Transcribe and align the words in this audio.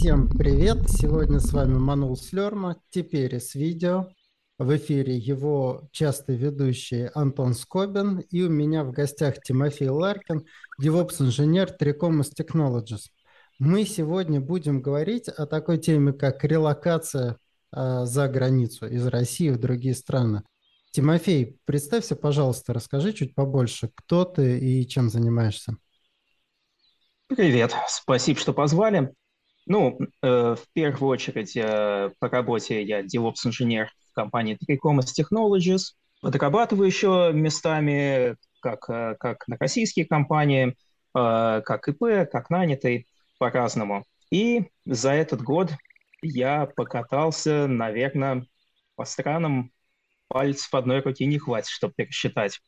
Всем 0.00 0.30
привет! 0.30 0.88
Сегодня 0.88 1.40
с 1.40 1.52
вами 1.52 1.74
Манул 1.74 2.16
Слерма, 2.16 2.80
теперь 2.88 3.38
с 3.38 3.54
видео. 3.54 4.08
В 4.58 4.74
эфире 4.78 5.18
его 5.18 5.90
частый 5.92 6.36
ведущий 6.36 7.10
Антон 7.12 7.52
Скобин 7.52 8.20
и 8.20 8.42
у 8.42 8.48
меня 8.48 8.82
в 8.82 8.92
гостях 8.92 9.42
Тимофей 9.42 9.90
Ларкин, 9.90 10.46
DevOps-инженер 10.80 11.76
Tricomus 11.78 12.30
Technologies. 12.34 13.10
Мы 13.58 13.84
сегодня 13.84 14.40
будем 14.40 14.80
говорить 14.80 15.28
о 15.28 15.44
такой 15.44 15.76
теме, 15.76 16.14
как 16.14 16.42
релокация 16.44 17.36
э, 17.70 18.06
за 18.06 18.26
границу 18.26 18.86
из 18.86 19.06
России 19.06 19.50
в 19.50 19.60
другие 19.60 19.94
страны. 19.94 20.44
Тимофей, 20.92 21.60
представься, 21.66 22.16
пожалуйста, 22.16 22.72
расскажи 22.72 23.12
чуть 23.12 23.34
побольше, 23.34 23.90
кто 23.94 24.24
ты 24.24 24.58
и 24.60 24.88
чем 24.88 25.10
занимаешься. 25.10 25.76
Привет, 27.26 27.74
спасибо, 27.86 28.40
что 28.40 28.54
позвали. 28.54 29.14
Ну, 29.70 30.00
э, 30.00 30.56
в 30.56 30.66
первую 30.72 31.10
очередь, 31.10 31.56
э, 31.56 32.10
по 32.18 32.28
работе 32.28 32.82
я 32.82 33.02
DevOps-инженер 33.02 33.88
в 34.10 34.14
компании 34.14 34.58
Tricomus 34.58 35.14
Technologies. 35.16 35.94
Подрабатываю 36.20 36.86
еще 36.86 37.30
местами, 37.32 38.34
как, 38.60 38.90
э, 38.90 39.14
как 39.20 39.46
на 39.46 39.56
российские 39.60 40.06
компании, 40.06 40.74
как 41.12 41.88
ИП, 41.88 42.28
как 42.30 42.50
нанятый 42.50 43.06
по-разному. 43.38 44.06
И 44.32 44.70
за 44.86 45.12
этот 45.12 45.42
год 45.42 45.70
я 46.20 46.66
покатался, 46.66 47.68
наверное, 47.68 48.46
по 48.96 49.04
странам 49.04 49.70
пальцев 50.26 50.74
одной 50.74 51.00
руки 51.00 51.24
не 51.26 51.38
хватит, 51.38 51.68
чтобы 51.68 51.94
пересчитать. 51.96 52.60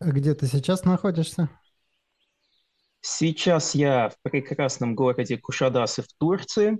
Где 0.00 0.34
ты 0.34 0.46
сейчас 0.48 0.84
находишься? 0.84 1.48
Сейчас 3.02 3.74
я 3.74 4.10
в 4.10 4.16
прекрасном 4.22 4.94
городе 4.94 5.38
Кушадасы 5.38 6.02
в 6.02 6.08
Турции. 6.18 6.78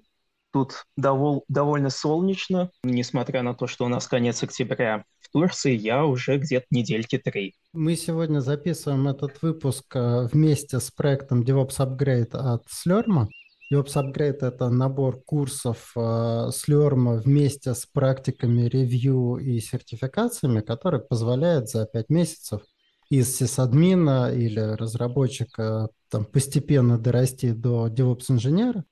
Тут 0.52 0.84
довол- 0.96 1.44
довольно 1.48 1.90
солнечно, 1.90 2.70
несмотря 2.82 3.42
на 3.42 3.54
то, 3.54 3.66
что 3.66 3.84
у 3.84 3.88
нас 3.88 4.06
конец 4.06 4.42
октября. 4.42 5.04
В 5.20 5.30
Турции 5.30 5.76
я 5.76 6.04
уже 6.04 6.38
где-то 6.38 6.66
недельки 6.70 7.18
три. 7.18 7.54
Мы 7.72 7.94
сегодня 7.96 8.40
записываем 8.40 9.06
этот 9.08 9.40
выпуск 9.42 9.84
э, 9.94 10.26
вместе 10.32 10.80
с 10.80 10.90
проектом 10.90 11.42
DevOps 11.42 11.78
Upgrade 11.78 12.32
от 12.32 12.64
Slurm. 12.66 13.28
DevOps 13.72 13.94
Upgrade– 13.94 14.38
это 14.40 14.68
набор 14.68 15.22
курсов 15.22 15.92
э, 15.94 16.00
Slurm 16.00 17.18
вместе 17.18 17.74
с 17.74 17.86
практиками 17.86 18.62
ревью 18.62 19.36
и 19.36 19.60
сертификациями, 19.60 20.60
который 20.60 21.00
позволяет 21.00 21.68
за 21.68 21.86
5 21.86 22.08
месяцев 22.08 22.62
из 23.10 23.36
сисадмина 23.36 24.32
или 24.32 24.60
разработчика 24.60 25.88
там, 26.08 26.24
постепенно 26.24 26.98
дорасти 26.98 27.50
до 27.50 27.88
DevOps-инженера. 27.88 28.84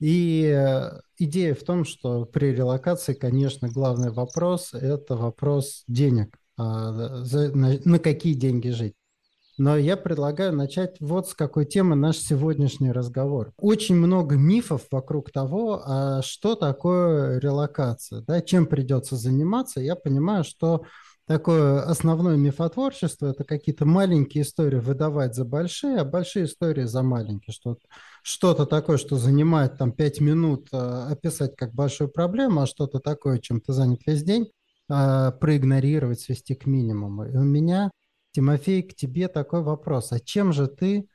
И 0.00 0.44
э, 0.44 1.00
идея 1.18 1.54
в 1.54 1.62
том, 1.62 1.84
что 1.84 2.24
при 2.24 2.46
релокации, 2.46 3.14
конечно, 3.14 3.68
главный 3.68 4.10
вопрос– 4.10 4.70
это 4.72 5.16
вопрос 5.16 5.84
денег. 5.88 6.38
А, 6.56 6.92
на 6.92 7.98
какие 7.98 8.34
деньги 8.34 8.68
жить. 8.68 8.94
Но 9.56 9.76
я 9.76 9.96
предлагаю 9.96 10.52
начать 10.52 10.96
вот 11.00 11.28
с 11.28 11.34
какой 11.34 11.64
темы 11.64 11.94
наш 11.94 12.18
сегодняшний 12.18 12.90
разговор. 12.90 13.52
Очень 13.56 13.96
много 13.96 14.36
мифов 14.36 14.82
вокруг 14.90 15.30
того, 15.30 15.82
а 15.84 16.22
что 16.22 16.56
такое 16.56 17.38
релокация, 17.38 18.22
да, 18.22 18.40
чем 18.40 18.66
придется 18.66 19.16
заниматься. 19.16 19.80
Я 19.80 19.94
понимаю, 19.94 20.42
что 20.42 20.84
такое 21.26 21.82
основное 21.82 22.36
мифотворчество– 22.36 23.26
это 23.30 23.44
какие-то 23.44 23.86
маленькие 23.86 24.42
истории 24.42 24.78
выдавать 24.78 25.34
за 25.34 25.44
большие, 25.44 25.98
а 25.98 26.04
большие 26.04 26.46
истории 26.46 26.84
за 26.84 27.02
маленькие. 27.02 27.52
Что 27.52 27.78
что-то 28.22 28.66
такое, 28.66 28.96
что 28.96 29.16
занимает 29.16 29.78
там 29.78 29.92
пять 29.92 30.20
минут 30.20 30.68
а, 30.72 31.08
описать 31.10 31.56
как 31.56 31.74
большую 31.74 32.08
проблему, 32.10 32.62
а 32.62 32.66
что-то 32.66 32.98
такое, 33.00 33.38
чем 33.38 33.60
ты 33.60 33.72
занят 33.72 34.00
весь 34.06 34.22
день, 34.22 34.50
а, 34.88 35.30
проигнорировать, 35.32 36.20
свести 36.20 36.54
к 36.54 36.66
минимуму. 36.66 37.26
И 37.26 37.36
у 37.36 37.42
меня, 37.42 37.90
Тимофей, 38.32 38.82
к 38.82 38.94
тебе 38.94 39.28
такой 39.28 39.62
вопрос. 39.62 40.12
А 40.12 40.20
чем 40.20 40.52
же 40.52 40.66
ты 40.66 41.08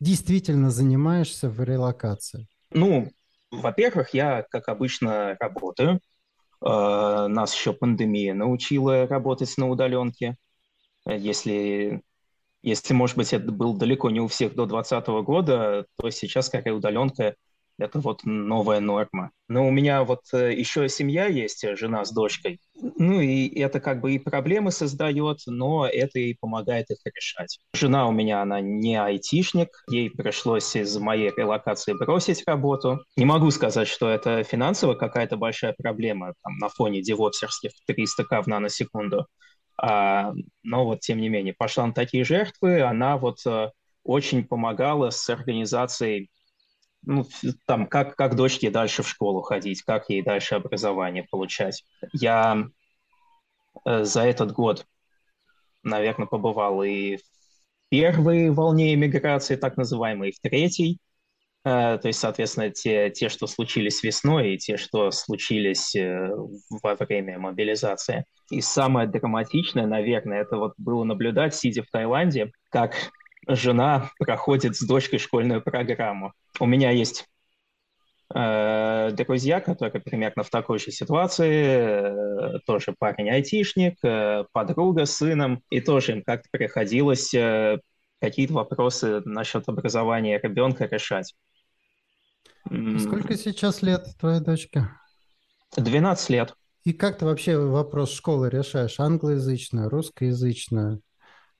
действительно 0.00 0.70
занимаешься 0.70 1.48
в 1.48 1.62
релокации? 1.62 2.48
Ну, 2.70 3.10
во-первых, 3.50 4.14
я, 4.14 4.44
как 4.50 4.68
обычно, 4.68 5.36
работаю. 5.38 6.00
Э, 6.64 7.26
нас 7.28 7.54
еще 7.54 7.72
пандемия 7.72 8.34
научила 8.34 9.06
работать 9.06 9.52
на 9.58 9.68
удаленке. 9.68 10.36
Если, 11.06 12.02
если, 12.62 12.94
может 12.94 13.16
быть, 13.16 13.32
это 13.32 13.52
был 13.52 13.76
далеко 13.76 14.10
не 14.10 14.20
у 14.20 14.28
всех 14.28 14.54
до 14.54 14.66
2020 14.66 15.08
года, 15.26 15.86
то 15.98 16.10
сейчас 16.10 16.48
какая 16.48 16.74
удаленка 16.74 17.36
это 17.78 17.98
вот 17.98 18.20
новая 18.24 18.80
норма. 18.80 19.30
Но 19.48 19.66
у 19.66 19.70
меня 19.70 20.04
вот 20.04 20.22
э, 20.32 20.54
еще 20.54 20.88
семья 20.88 21.26
есть, 21.26 21.64
э, 21.64 21.76
жена 21.76 22.04
с 22.04 22.12
дочкой. 22.12 22.60
Ну 22.74 23.20
и 23.20 23.48
это 23.58 23.80
как 23.80 24.00
бы 24.00 24.14
и 24.14 24.18
проблемы 24.18 24.70
создает, 24.70 25.40
но 25.46 25.86
это 25.86 26.18
и 26.18 26.34
помогает 26.34 26.90
их 26.90 26.98
решать. 27.04 27.58
Жена 27.74 28.08
у 28.08 28.12
меня, 28.12 28.42
она 28.42 28.60
не 28.60 28.96
айтишник, 28.96 29.84
ей 29.88 30.10
пришлось 30.10 30.74
из 30.76 30.96
моей 30.98 31.32
релокации 31.36 31.94
бросить 31.94 32.44
работу. 32.46 33.00
Не 33.16 33.24
могу 33.24 33.50
сказать, 33.50 33.88
что 33.88 34.08
это 34.08 34.44
финансово 34.44 34.94
какая-то 34.94 35.36
большая 35.36 35.74
проблема 35.76 36.34
там, 36.42 36.56
на 36.58 36.68
фоне 36.68 37.02
девопсерских 37.02 37.72
300к 37.88 38.42
в 38.42 38.46
наносекунду. 38.46 39.26
А, 39.76 40.32
но 40.62 40.84
вот 40.84 41.00
тем 41.00 41.20
не 41.20 41.28
менее, 41.28 41.54
пошла 41.54 41.86
на 41.86 41.92
такие 41.92 42.24
жертвы, 42.24 42.82
она 42.82 43.16
вот 43.16 43.38
э, 43.44 43.70
очень 44.04 44.44
помогала 44.44 45.10
с 45.10 45.28
организацией 45.28 46.30
ну, 47.06 47.26
там, 47.66 47.86
как, 47.86 48.16
как 48.16 48.36
дочке 48.36 48.70
дальше 48.70 49.02
в 49.02 49.08
школу 49.08 49.42
ходить, 49.42 49.82
как 49.82 50.08
ей 50.08 50.22
дальше 50.22 50.54
образование 50.54 51.24
получать. 51.30 51.84
Я 52.12 52.66
э, 53.84 54.04
за 54.04 54.22
этот 54.22 54.52
год, 54.52 54.86
наверное, 55.82 56.26
побывал 56.26 56.82
и 56.82 57.16
в 57.16 57.22
первой 57.90 58.50
волне 58.50 58.94
эмиграции, 58.94 59.56
так 59.56 59.76
называемой, 59.76 60.30
и 60.30 60.32
в 60.32 60.40
третьей. 60.40 60.98
Э, 61.64 61.98
то 62.00 62.08
есть, 62.08 62.20
соответственно, 62.20 62.70
те, 62.70 63.10
те, 63.10 63.28
что 63.28 63.46
случились 63.46 64.02
весной, 64.02 64.54
и 64.54 64.58
те, 64.58 64.76
что 64.76 65.10
случились 65.10 65.94
э, 65.94 66.30
во 66.82 66.94
время 66.96 67.38
мобилизации. 67.38 68.24
И 68.50 68.60
самое 68.60 69.08
драматичное, 69.08 69.86
наверное, 69.86 70.42
это 70.42 70.56
вот 70.56 70.74
было 70.76 71.04
наблюдать, 71.04 71.54
сидя 71.54 71.82
в 71.82 71.90
Таиланде, 71.90 72.52
как 72.70 72.94
жена 73.48 74.10
проходит 74.18 74.76
с 74.76 74.86
дочкой 74.86 75.18
школьную 75.18 75.62
программу. 75.62 76.32
У 76.60 76.66
меня 76.66 76.90
есть 76.90 77.26
э, 78.34 79.10
друзья, 79.12 79.60
которые 79.60 80.00
примерно 80.00 80.42
в 80.42 80.50
такой 80.50 80.78
же 80.78 80.90
ситуации, 80.90 82.56
э, 82.56 82.58
тоже 82.66 82.94
парень 82.98 83.30
айтишник, 83.30 83.96
э, 84.02 84.44
подруга 84.52 85.06
с 85.06 85.16
сыном, 85.16 85.62
и 85.70 85.80
тоже 85.80 86.12
им 86.12 86.22
как-то 86.22 86.48
приходилось 86.50 87.32
э, 87.34 87.78
какие-то 88.20 88.54
вопросы 88.54 89.20
насчет 89.24 89.68
образования 89.68 90.40
ребенка 90.42 90.86
решать. 90.86 91.34
Сколько 92.98 93.36
сейчас 93.36 93.82
лет 93.82 94.06
твоей 94.18 94.40
дочке? 94.40 94.88
12 95.76 96.30
лет. 96.30 96.54
И 96.84 96.92
как 96.92 97.18
ты 97.18 97.24
вообще 97.24 97.58
вопрос 97.58 98.12
школы 98.12 98.48
решаешь? 98.48 99.00
Англоязычную, 99.00 99.88
русскоязычную? 99.88 101.00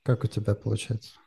Как 0.03 0.25
у 0.25 0.27
тебя 0.27 0.55
получается? 0.55 1.19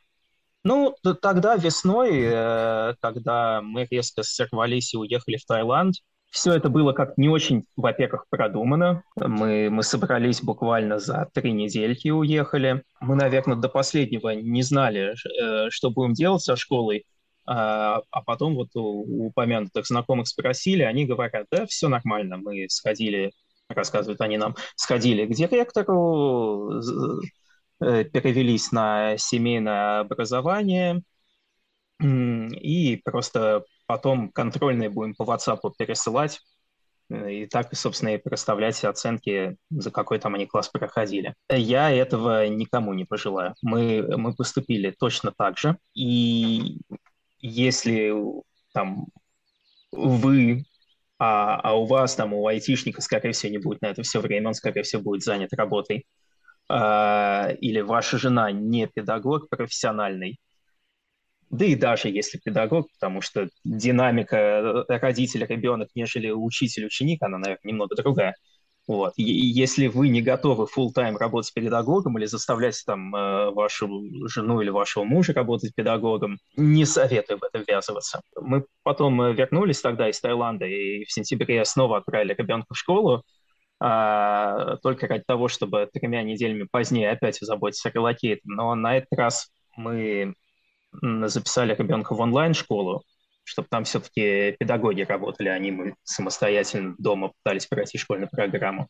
Ну, 0.68 0.94
тогда 1.22 1.56
весной, 1.56 2.10
э, 2.26 2.96
когда 3.00 3.62
мы 3.62 3.88
резко 3.90 4.22
сорвались 4.24 4.94
и 4.94 4.98
уехали 4.98 5.38
в 5.38 5.46
Таиланд, 5.46 5.96
все 6.30 6.52
это 6.52 6.68
было 6.68 6.92
как 6.92 7.18
не 7.18 7.30
очень, 7.30 7.64
во-первых, 7.78 8.26
продумано. 8.30 9.02
Мы, 9.16 9.70
мы 9.70 9.82
собрались 9.82 10.42
буквально 10.42 11.00
за 11.00 11.30
три 11.34 11.54
недельки 11.54 12.08
и 12.08 12.12
уехали. 12.12 12.84
Мы, 13.00 13.16
наверное, 13.16 13.56
до 13.56 13.70
последнего 13.70 14.32
не 14.32 14.62
знали, 14.62 15.14
э, 15.14 15.70
что 15.70 15.90
будем 15.90 16.12
делать 16.12 16.42
со 16.42 16.58
школой. 16.58 17.06
А, 17.46 18.02
а 18.12 18.22
потом 18.24 18.56
вот 18.56 18.76
у 18.76 19.28
упомянутых 19.28 19.88
знакомых 19.88 20.28
спросили, 20.28 20.84
они 20.84 21.06
говорят, 21.06 21.46
да, 21.50 21.66
все 21.66 21.88
нормально, 21.88 22.36
мы 22.36 22.66
сходили, 22.68 23.32
рассказывают 23.70 24.20
они 24.20 24.38
нам, 24.38 24.58
сходили 24.76 25.26
к 25.26 25.30
директору, 25.30 26.82
перевелись 27.80 28.72
на 28.72 29.18
семейное 29.18 30.00
образование 30.00 31.02
и 32.00 33.02
просто 33.04 33.64
потом 33.88 34.30
контрольные 34.30 34.90
будем 34.90 35.16
по 35.16 35.24
WhatsApp 35.24 35.60
пересылать 35.78 36.40
э, 37.10 37.32
и 37.32 37.46
так, 37.48 37.76
собственно, 37.76 38.10
и 38.10 38.18
проставлять 38.18 38.84
оценки, 38.84 39.58
за 39.70 39.90
какой 39.90 40.20
там 40.20 40.36
они 40.36 40.46
класс 40.46 40.70
проходили. 40.70 41.34
Я 41.50 41.90
этого 41.90 42.48
никому 42.48 42.94
не 42.94 43.06
пожелаю. 43.06 43.56
Мы, 43.64 44.04
мы 44.18 44.36
поступили 44.36 44.94
точно 44.98 45.34
так 45.36 45.58
же. 45.58 45.78
И 45.96 46.82
если 47.40 48.14
там 48.74 49.08
вы, 49.92 50.66
а, 51.18 51.56
а 51.62 51.74
у 51.74 51.86
вас 51.86 52.16
там, 52.16 52.34
у 52.34 52.46
айтишника, 52.46 53.02
скорее 53.02 53.32
всего, 53.32 53.52
не 53.52 53.58
будет 53.58 53.82
на 53.82 53.88
это 53.88 54.04
все 54.04 54.20
время, 54.20 54.50
он, 54.50 54.54
скорее 54.54 54.84
всего, 54.84 55.02
будет 55.02 55.24
занят 55.24 55.54
работой, 55.54 56.06
или 56.70 57.80
ваша 57.82 58.18
жена 58.18 58.52
не 58.52 58.88
педагог 58.88 59.50
профессиональный, 59.50 60.40
да 61.50 61.66
и 61.66 61.76
даже 61.76 62.10
если 62.10 62.38
педагог, 62.38 62.90
потому 62.94 63.22
что 63.22 63.48
динамика 63.64 64.86
родитель-ребенок, 64.90 65.90
нежели 65.96 66.30
учитель-ученик, 66.30 67.24
она, 67.24 67.38
наверное, 67.38 67.72
немного 67.72 67.96
другая. 67.96 68.36
Вот. 68.86 69.14
И 69.18 69.24
если 69.24 69.88
вы 69.88 70.08
не 70.08 70.22
готовы 70.22 70.66
full 70.66 70.92
тайм 70.94 71.18
работать 71.18 71.54
педагогом 71.54 72.18
или 72.18 72.26
заставлять 72.26 72.82
там 72.86 73.14
э, 73.14 73.52
вашу 73.52 73.90
жену 74.30 74.62
или 74.62 74.70
вашего 74.70 75.04
мужа 75.04 75.34
работать 75.34 75.76
педагогом, 75.76 76.38
не 76.56 76.86
советую 76.86 77.40
в 77.40 77.44
это 77.44 77.60
ввязываться. 77.68 78.22
Мы 78.40 78.66
потом 78.84 79.22
э, 79.22 79.34
вернулись 79.34 79.82
тогда 79.82 80.10
из 80.10 80.22
Таиланда 80.22 80.66
и 80.66 81.04
в 81.04 81.12
сентябре 81.12 81.66
снова 81.66 81.98
отправили 81.98 82.34
ребенка 82.38 82.74
в 82.74 82.78
школу, 82.78 83.18
а, 83.18 83.22
только 83.80 85.08
ради 85.08 85.24
того, 85.28 85.48
чтобы 85.48 85.88
тремя 85.92 86.24
неделями 86.24 86.68
позднее 86.70 87.12
опять 87.12 87.38
заботиться 87.40 87.90
о 87.90 87.92
релокейтом. 87.92 88.54
Но 88.56 88.74
на 88.76 88.98
этот 88.98 89.14
раз 89.14 89.52
мы 89.76 90.34
записали 91.02 91.76
ребенка 91.76 92.16
в 92.16 92.20
онлайн-школу, 92.20 93.04
чтобы 93.44 93.68
там 93.70 93.84
все-таки 93.84 94.56
педагоги 94.60 95.02
работали, 95.02 95.50
а 95.50 95.60
не 95.60 95.72
мы 95.72 95.96
самостоятельно 96.04 96.96
дома 96.98 97.32
пытались 97.44 97.68
пройти 97.68 97.98
школьную 97.98 98.30
программу. 98.30 98.88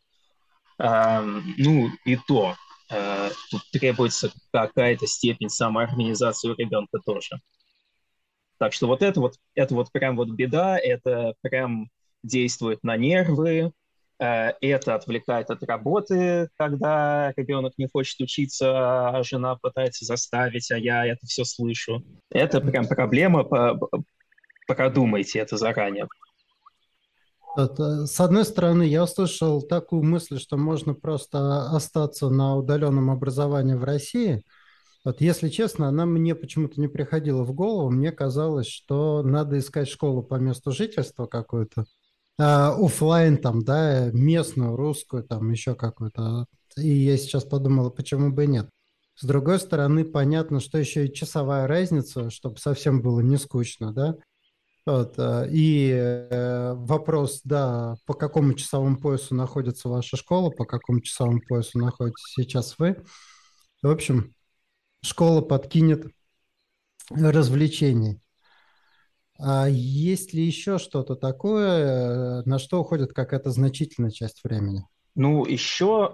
А, 0.80 1.22
ну, 1.22 1.90
и 2.06 2.18
то, 2.28 2.56
а, 2.90 3.30
тут 3.52 3.62
требуется 3.72 4.32
какая-то 4.54 5.06
степень 5.06 5.50
самоорганизации 5.50 6.50
у 6.50 6.56
ребенка 6.56 7.00
тоже. 7.06 7.42
Так 8.58 8.74
что 8.74 8.88
вот 8.88 9.02
это 9.02 9.20
вот, 9.20 9.36
это 9.54 9.76
вот 9.76 9.92
прям 9.92 10.16
вот 10.16 10.30
беда, 10.30 10.80
это 10.80 11.34
прям 11.42 11.90
действует 12.24 12.84
на 12.84 12.96
нервы, 12.96 13.72
Э, 13.72 13.72
это 14.20 14.96
отвлекает 14.96 15.50
от 15.52 15.64
работы, 15.64 16.50
когда 16.58 17.34
ребенок 17.38 17.74
не 17.78 17.88
хочет 17.88 18.20
учиться, 18.20 19.10
а 19.10 19.24
жена 19.24 19.56
пытается 19.56 20.06
заставить, 20.06 20.72
а 20.72 20.78
я 20.78 21.06
это 21.06 21.26
все 21.26 21.46
слышу. 21.46 22.04
Это 22.32 22.60
прям 22.62 22.88
проблема, 22.88 23.46
продумайте 24.68 25.40
это 25.40 25.58
заранее. 25.58 26.08
Э, 27.58 28.06
с 28.06 28.20
одной 28.20 28.46
стороны, 28.46 28.84
я 28.84 29.04
услышал 29.04 29.62
такую 29.62 30.04
мысль, 30.04 30.40
что 30.40 30.58
можно 30.58 30.94
просто 30.94 31.70
остаться 31.72 32.30
на 32.30 32.56
удаленном 32.56 33.10
образовании 33.10 33.74
в 33.74 33.84
России. 33.84 34.44
Вот, 35.04 35.22
если 35.22 35.50
честно, 35.50 35.88
она 35.88 36.06
мне 36.06 36.36
почему-то 36.36 36.80
не 36.80 36.88
приходила 36.88 37.44
в 37.44 37.54
голову. 37.54 37.90
Мне 37.90 38.12
казалось, 38.12 38.68
что 38.68 39.24
надо 39.24 39.58
искать 39.58 39.88
школу 39.90 40.22
по 40.22 40.36
месту 40.36 40.72
жительства 40.72 41.26
какую-то 41.26 41.82
э, 41.82 41.86
офлайн 42.38 43.38
там, 43.38 43.64
да, 43.64 44.12
местную, 44.12 44.76
русскую, 44.76 45.24
там 45.24 45.50
еще 45.52 45.76
какую-то. 45.76 46.46
И 46.78 46.90
я 46.90 47.18
сейчас 47.18 47.44
подумал, 47.44 47.90
почему 47.92 48.32
бы 48.32 48.46
и 48.46 48.48
нет. 48.48 48.70
С 49.16 49.26
другой 49.26 49.60
стороны, 49.60 50.06
понятно, 50.06 50.60
что 50.60 50.78
еще 50.78 51.08
и 51.08 51.14
часовая 51.14 51.66
разница, 51.66 52.30
чтобы 52.30 52.58
совсем 52.60 53.02
было 53.02 53.20
не 53.22 53.38
скучно, 53.38 53.92
да. 53.92 54.16
Вот, 54.86 55.16
э, 55.18 55.50
и 55.52 55.90
э, 55.92 56.74
вопрос, 56.76 57.42
да, 57.44 57.96
по 58.06 58.14
какому 58.14 58.54
часовому 58.54 58.98
поясу 58.98 59.36
находится 59.36 59.90
ваша 59.90 60.16
школа, 60.16 60.50
по 60.50 60.66
какому 60.66 61.02
часовому 61.02 61.42
поясу 61.42 61.80
находитесь 61.80 62.32
сейчас 62.36 62.78
вы. 62.78 63.04
В 63.82 63.90
общем, 63.90 64.34
школа 65.02 65.42
подкинет 65.42 66.06
развлечений. 67.10 68.22
А 69.40 69.68
есть 69.70 70.34
ли 70.34 70.44
еще 70.44 70.78
что-то 70.78 71.16
такое, 71.16 72.42
э, 72.42 72.42
на 72.46 72.60
что 72.60 72.80
уходит 72.80 73.14
какая-то 73.14 73.52
значительная 73.52 74.12
часть 74.12 74.44
времени? 74.44 74.84
Ну, 75.16 75.46
еще, 75.46 76.14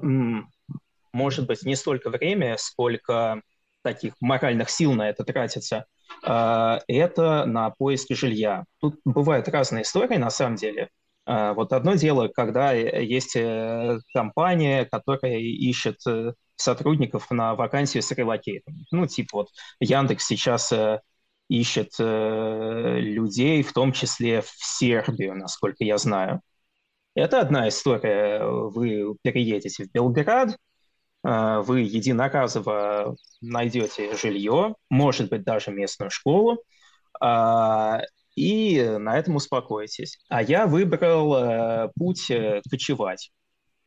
может 1.11 1.47
быть, 1.47 1.63
не 1.63 1.75
столько 1.75 2.09
время, 2.09 2.55
сколько 2.57 3.41
таких 3.83 4.13
моральных 4.21 4.69
сил 4.69 4.93
на 4.93 5.09
это 5.09 5.23
тратится, 5.23 5.85
а, 6.25 6.79
это 6.87 7.45
на 7.45 7.69
поиск 7.69 8.07
жилья. 8.11 8.63
Тут 8.79 8.99
бывают 9.05 9.47
разные 9.49 9.83
истории, 9.83 10.17
на 10.17 10.29
самом 10.29 10.55
деле. 10.55 10.89
А, 11.25 11.53
вот 11.53 11.73
одно 11.73 11.95
дело, 11.95 12.29
когда 12.29 12.73
э, 12.73 13.03
есть 13.03 13.35
э, 13.35 13.99
компания, 14.13 14.85
которая 14.85 15.37
ищет 15.37 15.99
сотрудников 16.55 17.29
на 17.31 17.55
вакансию 17.55 18.03
с 18.03 18.11
релокейтом. 18.11 18.75
Ну, 18.91 19.05
типа 19.07 19.37
вот 19.37 19.47
Яндекс 19.79 20.25
сейчас 20.27 20.71
ищет 21.49 21.93
э, 21.99 22.99
людей, 22.99 23.63
в 23.63 23.73
том 23.73 23.91
числе 23.91 24.41
в 24.41 24.49
Сербию, 24.57 25.35
насколько 25.35 25.83
я 25.83 25.97
знаю. 25.97 26.41
Это 27.15 27.39
одна 27.41 27.67
история. 27.69 28.43
Вы 28.45 29.15
переедете 29.21 29.85
в 29.85 29.91
Белград, 29.91 30.57
э, 31.25 31.59
вы 31.65 31.81
единоразово 31.81 33.15
найдете 33.41 34.15
жилье, 34.17 34.75
может 34.89 35.29
быть, 35.29 35.43
даже 35.43 35.71
местную 35.71 36.09
школу, 36.11 36.63
э, 37.21 37.99
и 38.35 38.83
на 38.99 39.17
этом 39.17 39.35
успокойтесь. 39.35 40.17
А 40.29 40.41
я 40.41 40.65
выбрал 40.65 41.35
э, 41.35 41.89
путь 41.95 42.31
э, 42.31 42.61
кочевать. 42.69 43.31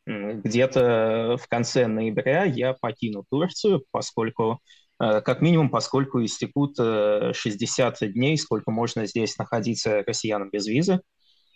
Где-то 0.07 1.37
в 1.43 1.49
конце 1.49 1.89
ноября 1.89 2.45
я 2.45 2.75
покину 2.75 3.25
Турцию, 3.29 3.85
поскольку 3.91 4.61
как 4.99 5.41
минимум, 5.41 5.69
поскольку 5.69 6.25
истекут 6.25 6.77
60 6.77 8.03
э, 8.03 8.09
дней, 8.09 8.39
сколько 8.39 8.71
можно 8.71 9.07
здесь 9.07 9.37
находиться 9.37 10.03
россиянам 10.07 10.51
без 10.51 10.67
визы, 10.67 11.01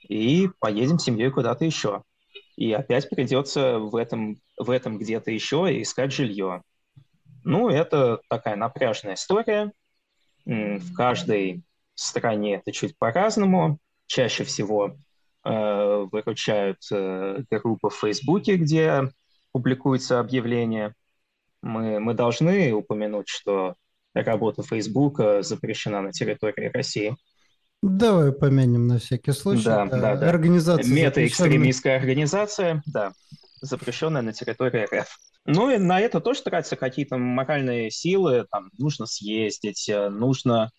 и 0.08 0.48
поедем 0.58 0.98
с 0.98 1.04
семьей 1.04 1.30
куда-то 1.30 1.64
еще. 1.64 2.02
И 2.56 2.72
опять 2.72 3.08
придется 3.08 3.78
в 3.78 3.96
этом, 3.96 4.36
в 4.58 4.70
этом 4.70 4.98
где-то 4.98 5.30
еще 5.30 5.80
искать 5.80 6.12
жилье. 6.12 6.62
Ну, 7.44 7.70
это 7.70 8.20
такая 8.28 8.56
напряженная 8.56 9.14
история. 9.14 9.72
В 10.44 10.94
каждой 10.94 11.62
стране 11.94 12.56
это 12.56 12.72
чуть 12.72 12.98
по-разному. 12.98 13.78
Чаще 14.06 14.44
всего 14.44 14.96
э, 15.44 16.06
выручают 16.10 16.78
э, 16.92 17.44
группы 17.50 17.88
в 17.88 17.94
Фейсбуке, 17.94 18.56
где 18.56 19.10
публикуются 19.52 20.18
объявления 20.18 20.94
мы, 21.62 22.00
мы 22.00 22.14
должны 22.14 22.72
упомянуть, 22.72 23.28
что 23.28 23.74
работа 24.14 24.62
Facebook 24.62 25.20
запрещена 25.40 26.02
на 26.02 26.12
территории 26.12 26.70
России. 26.72 27.16
Давай 27.82 28.30
упомянем 28.30 28.86
на 28.86 28.98
всякий 28.98 29.32
случай. 29.32 29.64
Да, 29.64 29.86
да, 29.86 30.16
да. 30.16 30.28
Организация 30.28 30.92
Мета-экстремистская 30.92 31.96
организация, 31.96 32.82
да, 32.86 33.12
запрещенная 33.60 34.22
на 34.22 34.32
территории 34.32 34.86
РФ. 34.92 35.08
Ну 35.46 35.70
и 35.70 35.78
на 35.78 35.98
это 36.00 36.20
тоже 36.20 36.42
тратятся 36.42 36.76
какие-то 36.76 37.16
моральные 37.16 37.90
силы, 37.90 38.46
там 38.50 38.70
нужно 38.78 39.06
съездить, 39.06 39.88
э, 39.88 40.10
нужно 40.10 40.70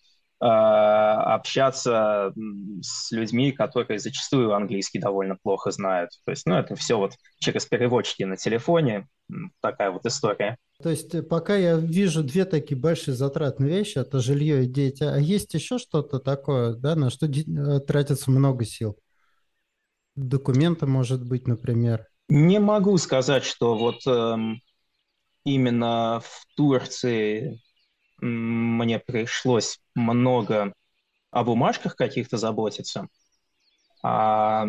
а, 0.44 1.36
общаться 1.36 2.34
с 2.82 3.12
людьми, 3.12 3.52
которые 3.52 4.00
зачастую 4.00 4.56
английский 4.56 4.98
довольно 4.98 5.38
плохо 5.42 5.70
знают. 5.70 6.10
То 6.26 6.32
есть, 6.32 6.48
ну, 6.48 6.56
это 6.56 6.76
все 6.76 6.98
вот 6.98 7.14
через 7.40 7.68
переводчики 7.68 8.24
на 8.24 8.38
телефоне, 8.38 9.08
такая 9.62 9.92
вот 9.92 10.04
история. 10.08 10.58
То 10.82 10.90
есть, 10.90 11.14
э, 11.16 11.22
пока 11.22 11.56
я 11.56 11.76
вижу 11.78 12.24
две 12.24 12.46
такие 12.46 12.78
большие 12.80 13.16
затратные 13.16 13.70
вещи, 13.70 13.98
это 13.98 14.20
жилье 14.20 14.64
и 14.64 14.68
дети, 14.68 15.04
а 15.04 15.18
есть 15.18 15.54
еще 15.54 15.78
что-то 15.78 16.20
такое, 16.20 16.74
да, 16.74 16.96
на 16.96 17.10
что 17.10 17.28
э, 17.28 17.80
тратится 17.82 18.32
много 18.32 18.66
сил? 18.66 18.98
Документы, 20.16 20.86
может 20.88 21.24
быть, 21.24 21.48
например? 21.48 22.08
Не 22.30 22.60
могу 22.60 22.98
сказать, 22.98 23.44
что 23.44 23.78
вот 23.78 24.06
эм, 24.08 24.62
именно 25.44 26.22
в 26.24 26.46
Турции 26.56 27.62
мне 28.20 29.00
пришлось 29.00 29.80
много 29.96 30.74
о 31.32 31.44
бумажках 31.44 31.96
каких-то 31.96 32.38
заботиться. 32.38 33.08
А, 34.04 34.66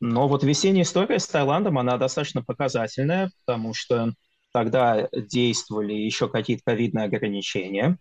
но 0.00 0.28
вот 0.28 0.44
весенняя 0.44 0.84
история 0.84 1.18
с 1.18 1.26
Таиландом, 1.26 1.78
она 1.78 1.96
достаточно 1.96 2.42
показательная, 2.42 3.30
потому 3.44 3.74
что 3.74 4.12
тогда 4.56 5.06
действовали 5.12 5.92
еще 5.92 6.30
какие-то 6.30 6.62
ковидные 6.64 7.04
ограничения. 7.04 7.98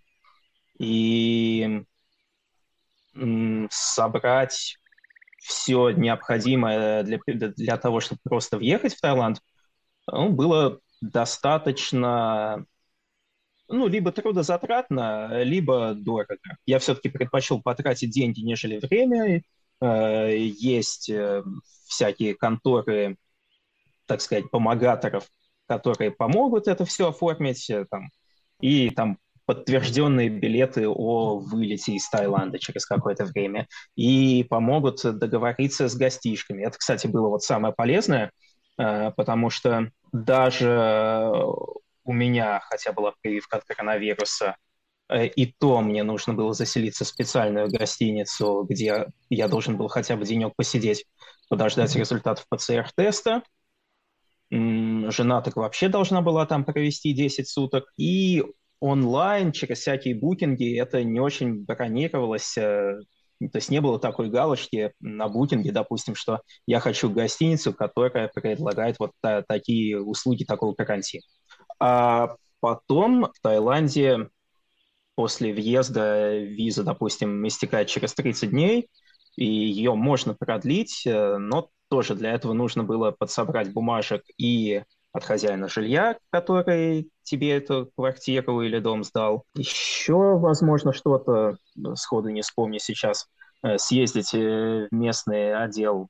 И 0.79 1.83
собрать 3.69 4.77
все 5.39 5.89
необходимое 5.89 7.03
для, 7.03 7.19
для 7.25 7.75
того, 7.75 8.00
чтобы 8.00 8.21
просто 8.24 8.57
въехать 8.57 8.95
в 8.95 9.01
Таиланд, 9.01 9.41
ну, 10.07 10.29
было 10.29 10.79
достаточно 11.01 12.65
ну, 13.67 13.88
либо 13.88 14.13
трудозатратно, 14.13 15.43
либо 15.43 15.93
дорого. 15.93 16.38
Я 16.65 16.79
все-таки 16.79 17.09
предпочел 17.09 17.62
потратить 17.62 18.12
деньги, 18.12 18.39
нежели 18.39 18.79
время. 18.79 19.43
Э, 19.81 20.33
есть 20.33 21.09
э, 21.09 21.43
всякие 21.85 22.33
конторы, 22.33 23.17
так 24.05 24.21
сказать, 24.21 24.50
помогаторов, 24.50 25.27
которые 25.67 26.12
помогут 26.12 26.67
это 26.67 26.86
все 26.86 27.10
оформить, 27.10 27.69
э, 27.69 27.86
там, 27.89 28.10
и 28.62 28.89
там 28.89 29.17
подтвержденные 29.45 30.29
билеты 30.29 30.88
о 30.88 31.38
вылете 31.38 31.93
из 31.93 32.10
Таиланда 32.10 32.57
через 32.57 32.86
какое-то 32.86 33.25
время, 33.25 33.67
и 33.95 34.43
помогут 34.50 35.01
договориться 35.03 35.88
с 35.88 35.95
гостишками. 35.95 36.63
Это, 36.63 36.77
кстати, 36.79 37.05
было 37.05 37.27
вот 37.29 37.43
самое 37.43 37.72
полезное, 37.72 38.31
потому 38.75 39.51
что 39.51 39.91
даже 40.12 41.38
у 42.03 42.12
меня, 42.12 42.60
хотя 42.63 42.91
была 42.91 43.13
прививка 43.22 43.57
от 43.57 43.65
коронавируса, 43.65 44.55
Э, 45.10 45.27
и 45.27 45.45
то 45.45 45.81
мне 45.81 46.03
нужно 46.03 46.34
было 46.34 46.53
заселиться 46.53 47.05
в 47.05 47.07
специальную 47.07 47.69
гостиницу, 47.69 48.65
где 48.69 49.07
я 49.29 49.48
должен 49.48 49.77
был 49.77 49.88
хотя 49.88 50.15
бы 50.15 50.25
денек 50.25 50.53
посидеть, 50.55 51.05
подождать 51.50 51.95
результатов 51.95 52.45
ПЦР-теста. 52.50 53.43
Жена 55.12 55.41
так 55.41 55.55
вообще 55.55 55.89
должна 55.89 56.21
была 56.21 56.45
там 56.45 56.65
провести 56.65 57.13
10 57.13 57.47
суток. 57.47 57.85
И 57.97 58.43
онлайн 58.79 59.51
через 59.51 59.79
всякие 59.79 60.15
букинги 60.15 60.77
это 60.77 61.03
не 61.03 61.19
очень 61.19 61.65
бронировалось. 61.65 62.57
Э, 62.57 63.00
то 63.39 63.57
есть 63.57 63.69
не 63.69 63.81
было 63.81 64.00
такой 64.00 64.29
галочки 64.29 64.93
на 65.00 65.27
букинге, 65.27 65.71
допустим, 65.71 66.15
что 66.15 66.41
я 66.65 66.79
хочу 66.79 67.09
гостиницу, 67.09 67.74
которая 67.74 68.29
предлагает 68.33 68.97
вот 69.00 69.12
та, 69.21 69.41
такие 69.41 70.01
услуги 70.01 70.43
такого 70.43 70.74
карантина. 70.74 71.24
А 71.79 72.35
потом 72.59 73.25
в 73.33 73.41
Таиланде 73.41 74.29
после 75.15 75.53
въезда 75.53 76.35
виза, 76.35 76.83
допустим, 76.83 77.47
истекает 77.47 77.88
через 77.88 78.13
30 78.13 78.50
дней, 78.50 78.89
и 79.35 79.45
ее 79.45 79.95
можно 79.95 80.33
продлить, 80.33 81.05
э, 81.05 81.38
но 81.38 81.69
тоже 81.89 82.15
для 82.15 82.33
этого 82.33 82.53
нужно 82.53 82.83
было 82.83 83.12
подсобрать 83.12 83.71
бумажек 83.71 84.24
и 84.38 84.83
от 85.15 85.24
хозяина 85.24 85.69
жилья, 85.69 86.17
который 86.29 87.10
тебе 87.24 87.51
эту 87.53 87.89
квартиру 87.95 88.62
или 88.62 88.79
дом 88.79 89.03
сдал. 89.03 89.43
Еще, 89.55 90.38
возможно, 90.38 90.93
что-то, 90.93 91.57
э, 91.77 91.95
сходу 91.95 92.29
не 92.29 92.41
вспомню 92.41 92.79
сейчас, 92.79 93.27
э, 93.63 93.77
съездить 93.77 94.34
в 94.34 94.88
местный 94.91 95.55
отдел 95.55 96.10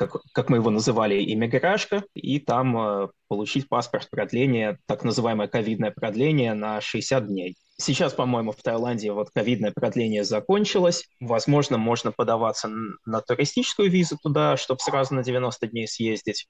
как, 0.00 0.16
как 0.32 0.48
мы 0.48 0.56
его 0.56 0.70
называли, 0.70 1.22
иммиграшка, 1.34 2.04
и 2.14 2.38
там 2.38 2.78
э, 2.78 3.08
получить 3.28 3.68
паспорт 3.68 4.08
продления, 4.10 4.78
так 4.86 5.04
называемое 5.04 5.46
ковидное 5.46 5.90
продление 5.90 6.54
на 6.54 6.80
60 6.80 7.26
дней. 7.26 7.56
Сейчас, 7.76 8.14
по-моему, 8.14 8.52
в 8.52 8.62
Таиланде 8.62 9.12
вот 9.12 9.28
ковидное 9.34 9.72
продление 9.72 10.24
закончилось. 10.24 11.04
Возможно, 11.20 11.76
можно 11.76 12.12
подаваться 12.12 12.70
на 13.04 13.20
туристическую 13.20 13.90
визу 13.90 14.16
туда, 14.22 14.56
чтобы 14.56 14.80
сразу 14.80 15.14
на 15.14 15.22
90 15.22 15.66
дней 15.66 15.86
съездить. 15.86 16.46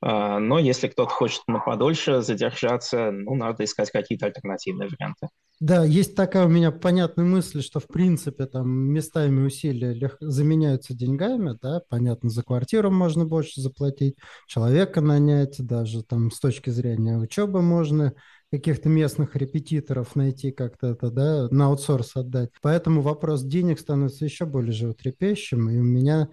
А, 0.00 0.38
но 0.38 0.58
если 0.58 0.88
кто-то 0.88 1.10
хочет 1.10 1.42
на 1.48 1.58
подольше 1.58 2.22
задержаться, 2.22 3.10
ну, 3.10 3.34
надо 3.34 3.64
искать 3.64 3.90
какие-то 3.90 4.26
альтернативные 4.26 4.88
варианты. 4.88 5.28
Да, 5.60 5.84
есть 5.84 6.14
такая 6.14 6.46
у 6.46 6.48
меня 6.48 6.70
понятная 6.70 7.24
мысль, 7.24 7.62
что, 7.62 7.80
в 7.80 7.88
принципе, 7.88 8.46
там 8.46 8.68
местами 8.68 9.44
усилия 9.44 10.12
заменяются 10.20 10.94
деньгами, 10.94 11.58
да, 11.60 11.82
понятно, 11.88 12.30
за 12.30 12.44
квартиру 12.44 12.92
можно 12.92 13.24
больше 13.24 13.60
заплатить, 13.60 14.14
человека 14.46 15.00
нанять, 15.00 15.56
даже 15.58 16.04
там 16.04 16.30
с 16.30 16.38
точки 16.38 16.70
зрения 16.70 17.18
учебы 17.18 17.60
можно 17.60 18.14
каких-то 18.52 18.88
местных 18.88 19.34
репетиторов 19.34 20.14
найти 20.14 20.52
как-то 20.52 20.88
это, 20.88 21.10
да, 21.10 21.48
на 21.50 21.66
аутсорс 21.66 22.14
отдать. 22.14 22.50
Поэтому 22.62 23.00
вопрос 23.00 23.42
денег 23.42 23.80
становится 23.80 24.24
еще 24.24 24.46
более 24.46 24.72
животрепещущим, 24.72 25.68
и 25.70 25.78
у 25.78 25.84
меня 25.84 26.28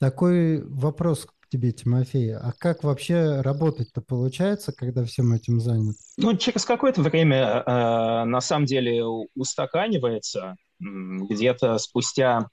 такой 0.00 0.62
вопрос 0.64 1.28
тебе, 1.54 1.70
Тимофей. 1.70 2.34
А 2.34 2.52
как 2.58 2.82
вообще 2.82 3.40
работать-то 3.40 4.00
получается, 4.00 4.72
когда 4.72 5.04
всем 5.04 5.32
этим 5.32 5.60
занят? 5.60 5.94
Ну, 6.16 6.36
через 6.36 6.64
какое-то 6.64 7.00
время 7.00 7.62
э, 7.64 8.24
на 8.24 8.40
самом 8.40 8.66
деле 8.66 9.04
устаканивается. 9.36 10.56
Где-то 10.80 11.78
спустя 11.78 12.48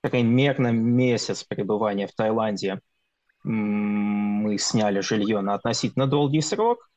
примерно 0.00 0.72
месяц 0.72 1.44
пребывания 1.44 2.08
в 2.08 2.12
Таиланде 2.12 2.80
мы 3.44 4.58
сняли 4.58 5.00
жилье 5.00 5.40
на 5.40 5.54
относительно 5.54 6.08
долгий 6.08 6.40
срок. 6.40 6.90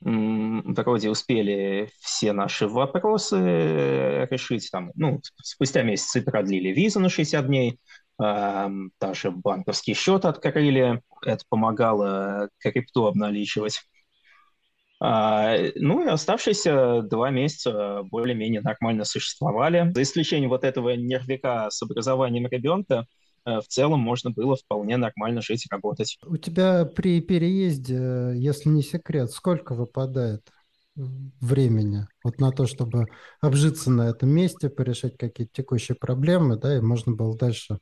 Вроде 0.00 1.08
успели 1.10 1.90
все 2.00 2.32
наши 2.32 2.68
вопросы 2.68 4.26
решить. 4.30 4.70
Там, 4.70 4.92
ну, 4.94 5.20
спустя 5.42 5.82
месяц 5.82 6.14
и 6.16 6.20
продлили 6.20 6.68
визу 6.68 7.00
на 7.00 7.08
60 7.08 7.46
дней 7.46 7.80
даже 8.18 9.30
банковский 9.30 9.94
счет 9.94 10.24
открыли, 10.24 11.02
это 11.24 11.44
помогало 11.48 12.48
крипту 12.58 13.06
обналичивать. 13.06 13.80
А, 15.00 15.54
ну 15.76 16.04
и 16.04 16.08
оставшиеся 16.08 17.02
два 17.02 17.30
месяца 17.30 18.02
более-менее 18.10 18.60
нормально 18.60 19.04
существовали. 19.04 19.92
За 19.94 20.02
исключением 20.02 20.50
вот 20.50 20.64
этого 20.64 20.90
нервика 20.90 21.68
с 21.70 21.80
образованием 21.82 22.48
ребенка, 22.48 23.06
э, 23.46 23.60
в 23.60 23.68
целом 23.68 24.00
можно 24.00 24.30
было 24.30 24.56
вполне 24.56 24.96
нормально 24.96 25.40
жить 25.40 25.66
и 25.66 25.72
работать. 25.72 26.18
У 26.26 26.36
тебя 26.36 26.84
при 26.84 27.20
переезде, 27.20 28.32
если 28.34 28.70
не 28.70 28.82
секрет, 28.82 29.30
сколько 29.30 29.74
выпадает 29.74 30.42
времени 30.96 32.08
вот 32.24 32.40
на 32.40 32.50
то, 32.50 32.66
чтобы 32.66 33.06
обжиться 33.40 33.92
на 33.92 34.08
этом 34.08 34.30
месте, 34.30 34.68
порешать 34.68 35.16
какие-то 35.16 35.52
текущие 35.52 35.96
проблемы, 35.96 36.56
да, 36.56 36.76
и 36.76 36.80
можно 36.80 37.12
было 37.12 37.36
дальше 37.36 37.78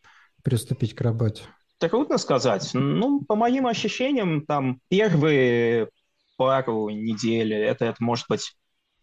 приступить 0.47 0.95
к 0.95 1.01
работе? 1.01 1.43
Трудно 1.79 2.19
сказать. 2.19 2.71
Ну, 2.73 3.21
по 3.23 3.35
моим 3.35 3.67
ощущениям, 3.67 4.47
там 4.47 4.81
первые 4.89 5.89
пару 6.37 6.89
недель, 6.89 7.53
это, 7.53 7.85
это 7.85 7.97
может 7.99 8.27
быть 8.29 8.57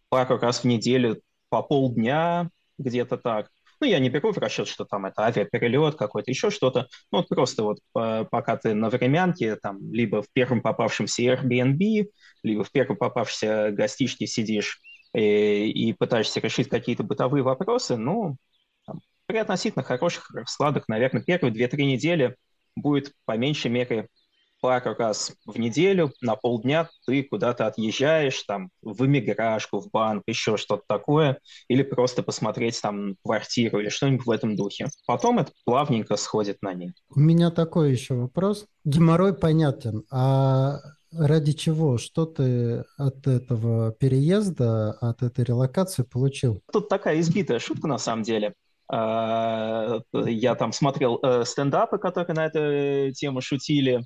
пару 0.08 0.38
раз 0.38 0.60
в 0.60 0.64
неделю 0.64 1.20
по 1.50 1.62
полдня, 1.62 2.48
где-то 2.78 3.18
так. 3.18 3.50
Ну, 3.78 3.86
я 3.86 3.98
не 3.98 4.08
беру 4.08 4.32
в 4.32 4.38
расчет, 4.38 4.68
что 4.68 4.86
там 4.86 5.04
это 5.04 5.26
авиаперелет 5.26 5.96
какой-то, 5.96 6.30
еще 6.30 6.48
что-то. 6.48 6.88
Ну, 7.12 7.18
вот 7.18 7.28
просто 7.28 7.62
вот 7.62 7.78
пока 7.92 8.56
ты 8.56 8.72
на 8.72 8.88
времянке, 8.88 9.56
там, 9.56 9.92
либо 9.92 10.22
в 10.22 10.30
первом 10.32 10.62
попавшемся 10.62 11.22
Airbnb, 11.24 12.06
либо 12.42 12.64
в 12.64 12.72
первом 12.72 12.96
попавшемся 12.96 13.70
гостишке 13.70 14.26
сидишь 14.26 14.80
и, 15.12 15.18
э, 15.18 15.66
и 15.66 15.92
пытаешься 15.92 16.40
решить 16.40 16.70
какие-то 16.70 17.02
бытовые 17.02 17.42
вопросы, 17.42 17.98
ну, 17.98 18.38
при 19.26 19.38
относительно 19.38 19.84
хороших 19.84 20.30
раскладах, 20.30 20.88
наверное, 20.88 21.22
первые 21.22 21.54
2-3 21.54 21.76
недели 21.84 22.36
будет 22.76 23.12
по 23.24 23.36
меньшей 23.36 23.70
мере 23.70 24.08
пару 24.60 24.94
раз 24.94 25.32
в 25.44 25.58
неделю, 25.58 26.10
на 26.22 26.36
полдня 26.36 26.88
ты 27.06 27.22
куда-то 27.22 27.66
отъезжаешь, 27.66 28.42
там, 28.44 28.70
в 28.80 29.04
эмиграшку, 29.04 29.80
в 29.80 29.90
банк, 29.90 30.22
еще 30.26 30.56
что-то 30.56 30.84
такое, 30.88 31.38
или 31.68 31.82
просто 31.82 32.22
посмотреть 32.22 32.80
там 32.80 33.16
квартиру 33.22 33.80
или 33.80 33.90
что-нибудь 33.90 34.24
в 34.24 34.30
этом 34.30 34.56
духе. 34.56 34.88
Потом 35.06 35.38
это 35.38 35.52
плавненько 35.66 36.16
сходит 36.16 36.62
на 36.62 36.72
нет. 36.72 36.94
У 37.10 37.20
меня 37.20 37.50
такой 37.50 37.92
еще 37.92 38.14
вопрос. 38.14 38.66
Геморрой 38.84 39.34
понятен, 39.34 40.04
а 40.10 40.78
ради 41.12 41.52
чего? 41.52 41.98
Что 41.98 42.24
ты 42.24 42.84
от 42.96 43.26
этого 43.26 43.92
переезда, 43.92 44.92
от 44.92 45.22
этой 45.22 45.44
релокации 45.44 46.04
получил? 46.04 46.62
Тут 46.72 46.88
такая 46.88 47.20
избитая 47.20 47.58
шутка 47.58 47.86
на 47.86 47.98
самом 47.98 48.22
деле. 48.22 48.54
А, 48.92 50.00
я 50.12 50.54
там 50.54 50.72
смотрел 50.72 51.18
э, 51.22 51.44
стендапы, 51.44 51.98
которые 51.98 52.34
на 52.34 52.46
эту 52.46 53.14
тему 53.14 53.40
шутили 53.40 54.04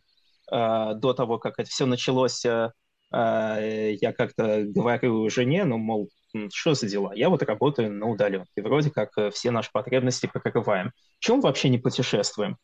а, 0.50 0.94
до 0.94 1.12
того, 1.14 1.38
как 1.38 1.58
это 1.58 1.68
все 1.68 1.86
началось. 1.86 2.44
Э, 2.44 2.70
а, 3.10 3.58
я 3.60 4.12
как-то 4.12 4.64
говорю 4.64 5.28
жене, 5.30 5.64
ну, 5.64 5.78
мол, 5.78 6.08
что 6.52 6.74
за 6.74 6.86
дела? 6.86 7.12
Я 7.14 7.28
вот 7.30 7.42
работаю 7.42 7.92
на 7.92 8.06
удаленке. 8.06 8.62
Вроде 8.62 8.90
как 8.90 9.10
э, 9.16 9.30
все 9.30 9.50
наши 9.50 9.70
потребности 9.72 10.30
покрываем. 10.32 10.92
Чем 11.18 11.40
вообще 11.40 11.68
не 11.70 11.78
путешествуем? 11.78 12.56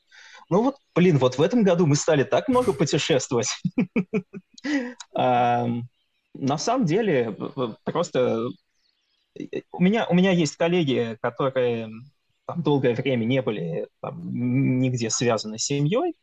Ну 0.50 0.62
вот, 0.62 0.76
блин, 0.94 1.18
вот 1.18 1.38
в 1.38 1.42
этом 1.42 1.62
году 1.62 1.86
мы 1.86 1.96
стали 1.96 2.22
так 2.22 2.48
много 2.48 2.72
путешествовать. 2.72 3.48
На 6.36 6.58
самом 6.58 6.84
деле, 6.84 7.36
просто 7.84 8.48
у 9.72 9.82
меня, 9.82 10.06
у 10.08 10.14
меня 10.14 10.30
есть 10.30 10.56
коллеги, 10.56 11.18
которые 11.20 11.90
там, 12.46 12.62
долгое 12.62 12.94
время 12.94 13.24
не 13.24 13.42
были 13.42 13.88
там, 14.00 14.20
нигде 14.80 15.10
связаны 15.10 15.58
с 15.58 15.64
семьей. 15.64 16.14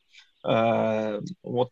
Э, 0.47 1.19
вот 1.43 1.71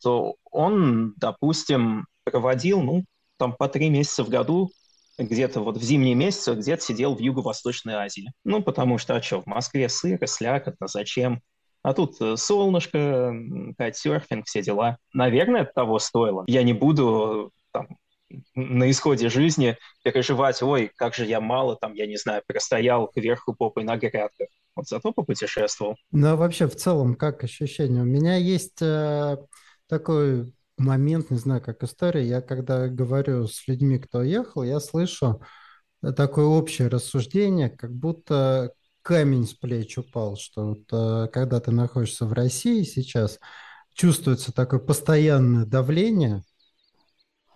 он, 0.52 1.14
допустим, 1.18 2.08
проводил, 2.24 2.82
ну, 2.82 3.06
там 3.38 3.54
по 3.54 3.68
три 3.68 3.90
месяца 3.90 4.24
в 4.24 4.30
году 4.30 4.70
где-то 5.18 5.62
вот 5.62 5.78
в 5.78 5.84
зимние 5.84 6.16
месяцы 6.16 6.54
где-то 6.54 6.82
сидел 6.82 7.16
в 7.16 7.20
Юго-Восточной 7.20 7.96
Азии. 7.96 8.32
Ну, 8.44 8.62
потому 8.62 8.98
что, 8.98 9.16
а 9.16 9.22
что, 9.22 9.42
в 9.42 9.46
Москве 9.48 9.90
сыро, 9.90 10.26
слякотно, 10.26 10.88
зачем? 10.88 11.42
А 11.82 11.94
тут 11.94 12.20
э, 12.22 12.36
солнышко, 12.38 13.34
кайтсерфинг, 13.78 14.46
все 14.46 14.62
дела. 14.62 14.98
Наверное, 15.14 15.62
это 15.62 15.72
того 15.74 16.00
стоило. 16.00 16.44
Я 16.48 16.64
не 16.64 16.74
буду 16.74 17.52
там, 17.72 17.88
на 18.56 18.90
исходе 18.90 19.30
жизни 19.30 19.78
переживать, 20.04 20.62
ой, 20.62 20.92
как 20.96 21.14
же 21.14 21.26
я 21.26 21.42
мало 21.42 21.76
там, 21.76 21.94
я 21.94 22.06
не 22.06 22.18
знаю, 22.18 22.44
простоял 22.46 23.08
кверху 23.08 23.54
попой 23.54 23.84
на 23.84 23.98
грядках. 23.98 24.48
Вот 24.76 24.88
зато 24.88 25.12
попутешествовал. 25.12 25.98
Ну, 26.12 26.28
а 26.28 26.36
вообще 26.36 26.68
в 26.68 26.76
целом 26.76 27.16
как 27.16 27.44
ощущение? 27.44 28.04
У 28.04 28.06
меня 28.06 28.36
есть 28.36 28.82
э, 28.82 29.38
такой 29.88 30.54
момент, 30.78 31.32
не 31.32 31.38
знаю, 31.38 31.62
как 31.62 31.84
история. 31.84 32.26
Я 32.26 32.42
когда 32.42 32.88
говорю 32.88 33.48
с 33.48 33.68
людьми, 33.68 33.98
кто 33.98 34.24
ехал, 34.24 34.64
я 34.64 34.80
слышу 34.80 35.42
такое 36.16 36.46
общее 36.46 36.88
рассуждение, 36.88 37.70
как 37.70 37.92
будто 37.92 38.74
камень 39.02 39.48
с 39.48 39.54
плеч 39.54 39.98
упал, 39.98 40.38
что 40.38 40.68
вот, 40.70 40.84
э, 40.92 41.28
когда 41.30 41.60
ты 41.60 41.72
находишься 41.72 42.26
в 42.26 42.34
России 42.34 42.84
сейчас, 42.84 43.40
чувствуется 43.94 44.54
такое 44.54 44.80
постоянное 44.80 45.66
давление– 45.66 46.44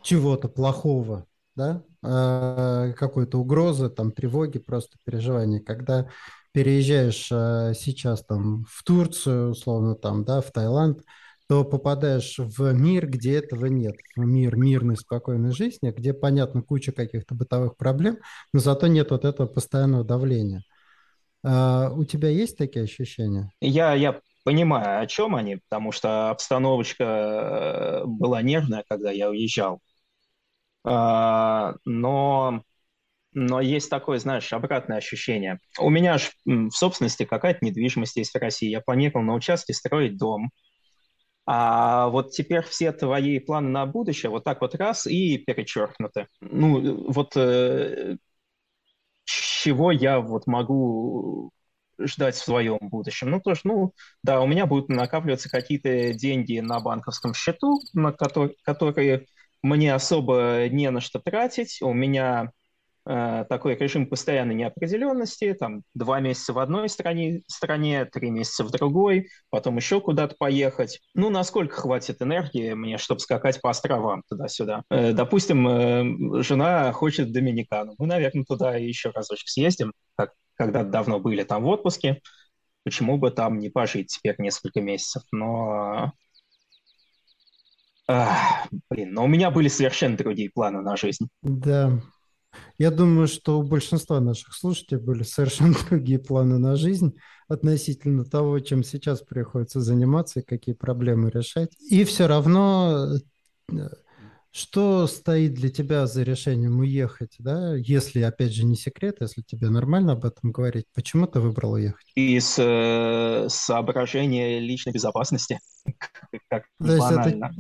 чего-то 0.04 0.48
плохого 0.48 1.26
да, 1.56 1.84
э, 2.04 2.94
какой-то 2.94 3.40
угрозы, 3.40 3.90
там, 3.90 4.12
тревоги, 4.12 4.60
просто 4.60 4.98
переживания. 5.06 5.60
Когда 5.60 6.08
переезжаешь 6.52 7.30
э, 7.32 7.74
сейчас 7.76 8.24
там 8.24 8.66
в 8.70 8.84
Турцию, 8.84 9.52
условно, 9.52 9.96
там, 9.96 10.24
да, 10.24 10.42
в 10.42 10.52
Таиланд, 10.52 11.02
то 11.48 11.64
попадаешь 11.64 12.36
в 12.40 12.74
мир, 12.74 13.08
где 13.08 13.38
этого 13.38 13.66
нет. 13.66 13.96
В 14.16 14.22
мир 14.22 14.56
мирной, 14.56 14.98
спокойной 14.98 15.52
жизни, 15.52 15.92
где, 15.92 16.14
понятно, 16.14 16.62
куча 16.62 16.92
каких-то 16.92 17.36
бытовых 17.36 17.76
проблем, 17.76 18.18
но 18.54 18.60
зато 18.60 18.88
нет 18.88 19.12
вот 19.12 19.26
этого 19.26 19.48
постоянного 19.48 20.04
давления. 20.04 20.64
А 21.44 21.92
у 21.92 22.06
тебя 22.06 22.30
есть 22.30 22.58
такие 22.58 22.86
ощущения? 22.86 23.52
Я, 23.60 23.94
я 23.94 24.22
понимаю, 24.46 25.02
о 25.02 25.08
чем 25.08 25.36
они, 25.36 25.58
потому 25.58 25.92
что 25.92 26.30
обстановочка 26.30 27.04
э, 27.04 28.04
была 28.06 28.42
нервная, 28.42 28.86
когда 28.88 29.12
я 29.12 29.30
уезжал. 29.30 29.82
А, 30.84 31.76
но, 31.86 32.64
но 33.34 33.62
есть 33.62 33.90
такое, 33.90 34.20
знаешь, 34.20 34.54
обратное 34.54 34.98
ощущение. 34.98 35.60
У 35.80 35.90
меня 35.90 36.18
же 36.18 36.30
в 36.46 36.72
собственности 36.72 37.26
какая-то 37.26 37.66
недвижимость 37.66 38.18
есть 38.18 38.34
в 38.34 38.38
России. 38.40 38.70
Я 38.70 38.82
планировал 38.82 39.26
на 39.26 39.36
участке 39.36 39.74
строить 39.74 40.18
дом. 40.18 40.52
А 41.46 42.08
вот 42.08 42.32
теперь 42.32 42.64
все 42.64 42.92
твои 42.94 43.40
планы 43.40 43.70
на 43.70 43.86
будущее 43.86 44.30
вот 44.30 44.46
так 44.46 44.62
вот 44.62 44.76
раз 44.76 45.08
и 45.08 45.38
перечеркнуты. 45.38 46.28
Ну, 46.40 47.12
вот 47.12 47.36
э, 47.36 48.16
чего 49.26 49.92
я 49.92 50.20
вот 50.20 50.48
могу 50.48 51.52
ждать 52.00 52.36
в 52.36 52.44
своем 52.44 52.80
будущем. 52.82 53.30
Ну, 53.30 53.40
тоже, 53.40 53.62
ну, 53.64 53.94
да, 54.24 54.42
у 54.42 54.48
меня 54.48 54.66
будут 54.66 54.90
накапливаться 54.90 55.50
какие-то 55.50 56.14
деньги 56.14 56.60
на 56.60 56.80
банковском 56.80 57.34
счету, 57.34 57.80
на 57.94 58.12
которые, 58.12 58.56
которые 58.64 59.26
мне 59.64 59.94
особо 59.94 60.68
не 60.70 60.92
на 60.92 61.02
что 61.02 61.20
тратить. 61.20 61.82
У 61.82 61.94
меня 61.94 62.52
э, 63.06 63.46
такой 63.50 63.76
режим 63.76 64.08
постоянной 64.08 64.56
неопределенности, 64.56 65.54
там 65.54 65.84
два 65.94 66.20
месяца 66.20 66.54
в 66.54 66.60
одной 66.60 66.90
стране, 66.90 67.42
стране, 67.48 68.06
три 68.06 68.30
месяца 68.30 68.64
в 68.64 68.72
другой, 68.72 69.30
потом 69.50 69.78
еще 69.78 70.02
куда-то 70.02 70.36
поехать. 70.38 71.00
Ну, 71.16 71.30
насколько 71.30 71.76
хватит 71.78 72.22
энергии 72.22 72.74
мне, 72.74 72.98
чтобы 72.98 73.22
скакать 73.22 73.62
по 73.62 73.70
островам 73.70 74.24
туда-сюда? 74.30 74.84
Э, 74.90 75.14
допустим, 75.14 75.68
э, 75.68 76.44
жена 76.44 76.92
хочет 76.92 77.30
в 77.30 77.32
Доминикану. 77.32 77.96
Мы, 77.98 78.06
наверное, 78.06 78.44
туда 78.44 78.76
еще 78.76 79.12
разочек 79.12 79.48
съездим, 79.48 79.94
как 80.16 80.34
когда 80.56 80.84
давно 80.84 81.20
были 81.20 81.44
там 81.44 81.64
в 81.64 81.68
отпуске. 81.68 82.22
Почему 82.84 83.18
бы 83.18 83.32
там 83.32 83.60
не 83.60 83.70
пожить 83.70 84.08
теперь 84.08 84.36
несколько 84.38 84.82
месяцев? 84.82 85.24
Но 85.32 86.14
Ах, 88.08 88.68
блин, 88.90 89.14
но 89.14 89.24
у 89.24 89.28
меня 89.28 89.50
были 89.50 89.68
совершенно 89.68 90.18
другие 90.18 90.50
планы 90.50 90.82
на 90.82 90.98
жизнь. 90.98 91.30
Да. 91.42 92.02
Я 92.78 92.92
думаю, 92.92 93.28
что 93.28 93.60
у 93.60 93.64
большинства 93.64 94.20
наших 94.20 94.54
слушателей 94.54 95.02
были 95.02 95.24
совершенно 95.24 95.74
другие 95.90 96.20
планы 96.20 96.58
на 96.58 96.76
жизнь 96.76 97.16
относительно 97.48 98.26
того, 98.26 98.60
чем 98.60 98.84
сейчас 98.84 99.22
приходится 99.22 99.80
заниматься 99.80 100.40
и 100.40 100.46
какие 100.46 100.76
проблемы 100.76 101.30
решать. 101.30 101.72
И 101.90 102.04
все 102.04 102.28
равно, 102.28 103.18
э, 103.72 103.76
что 104.52 105.08
стоит 105.08 105.54
для 105.54 105.70
тебя 105.70 106.06
за 106.08 106.24
решением 106.24 106.80
уехать, 106.80 107.36
да? 107.40 107.76
Если, 107.76 108.22
опять 108.22 108.54
же, 108.54 108.66
не 108.66 108.76
секрет, 108.76 109.18
если 109.20 109.42
тебе 109.42 109.70
нормально 109.70 110.14
об 110.14 110.26
этом 110.26 110.52
говорить, 110.52 110.86
почему 110.94 111.28
ты 111.28 111.40
выбрал 111.40 111.74
уехать? 111.74 112.06
Из 112.16 112.56
э, 112.60 113.48
соображения 113.50 114.60
личной 114.60 114.94
безопасности. 114.94 115.60
Как 116.50 116.66
То 116.80 116.94
есть 116.94 117.12
это 117.12 117.52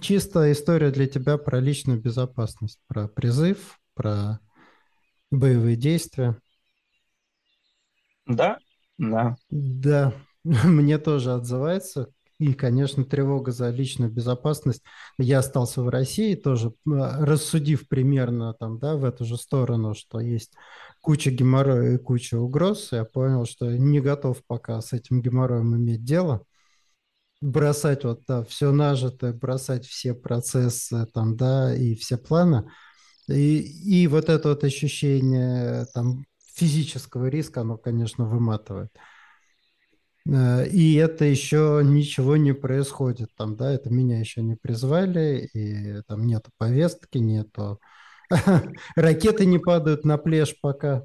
чисто 0.00 0.50
история 0.52 0.90
для 0.90 1.06
тебя 1.06 1.38
про 1.38 1.60
личную 1.60 2.00
безопасность, 2.00 2.78
про 2.86 3.08
призыв, 3.08 3.78
про 3.94 4.40
боевые 5.30 5.76
действия. 5.76 6.38
Да, 8.26 8.58
да. 8.98 9.36
Да, 9.50 10.14
мне 10.44 10.98
тоже 10.98 11.32
отзывается. 11.32 12.08
И, 12.38 12.52
конечно, 12.52 13.02
тревога 13.02 13.50
за 13.50 13.70
личную 13.70 14.12
безопасность. 14.12 14.82
Я 15.16 15.38
остался 15.38 15.80
в 15.80 15.88
России, 15.88 16.34
тоже 16.34 16.74
рассудив 16.84 17.88
примерно 17.88 18.52
там, 18.52 18.78
да, 18.78 18.96
в 18.96 19.04
эту 19.04 19.24
же 19.24 19.38
сторону, 19.38 19.94
что 19.94 20.20
есть 20.20 20.52
куча 21.00 21.30
геморроя 21.30 21.94
и 21.94 21.98
куча 21.98 22.38
угроз, 22.38 22.92
я 22.92 23.04
понял, 23.04 23.46
что 23.46 23.74
не 23.74 24.00
готов 24.00 24.42
пока 24.46 24.82
с 24.82 24.92
этим 24.92 25.22
геморроем 25.22 25.76
иметь 25.76 26.04
дело 26.04 26.44
бросать 27.40 28.04
вот 28.04 28.22
да, 28.26 28.42
все 28.44 28.72
нажитое, 28.72 29.32
бросать 29.32 29.86
все 29.86 30.14
процессы 30.14 31.06
там, 31.12 31.36
да, 31.36 31.74
и 31.74 31.94
все 31.94 32.16
планы. 32.16 32.70
И, 33.28 33.58
и 34.02 34.06
вот 34.06 34.28
это 34.28 34.50
вот 34.50 34.64
ощущение 34.64 35.86
там 35.94 36.24
физического 36.54 37.26
риска, 37.28 37.62
оно, 37.62 37.76
конечно, 37.76 38.24
выматывает. 38.24 38.90
Э, 40.28 40.66
и 40.68 40.94
это 40.94 41.24
еще 41.24 41.82
ничего 41.84 42.36
не 42.36 42.52
происходит 42.52 43.30
там, 43.36 43.56
да, 43.56 43.72
это 43.72 43.90
меня 43.90 44.18
еще 44.20 44.42
не 44.42 44.56
призвали, 44.56 45.48
и 45.52 46.02
там 46.06 46.26
нету 46.26 46.50
повестки, 46.58 47.18
нету 47.18 47.80
ракеты 48.96 49.46
не 49.46 49.58
падают 49.58 50.04
на 50.04 50.18
плешь 50.18 50.56
пока. 50.60 51.04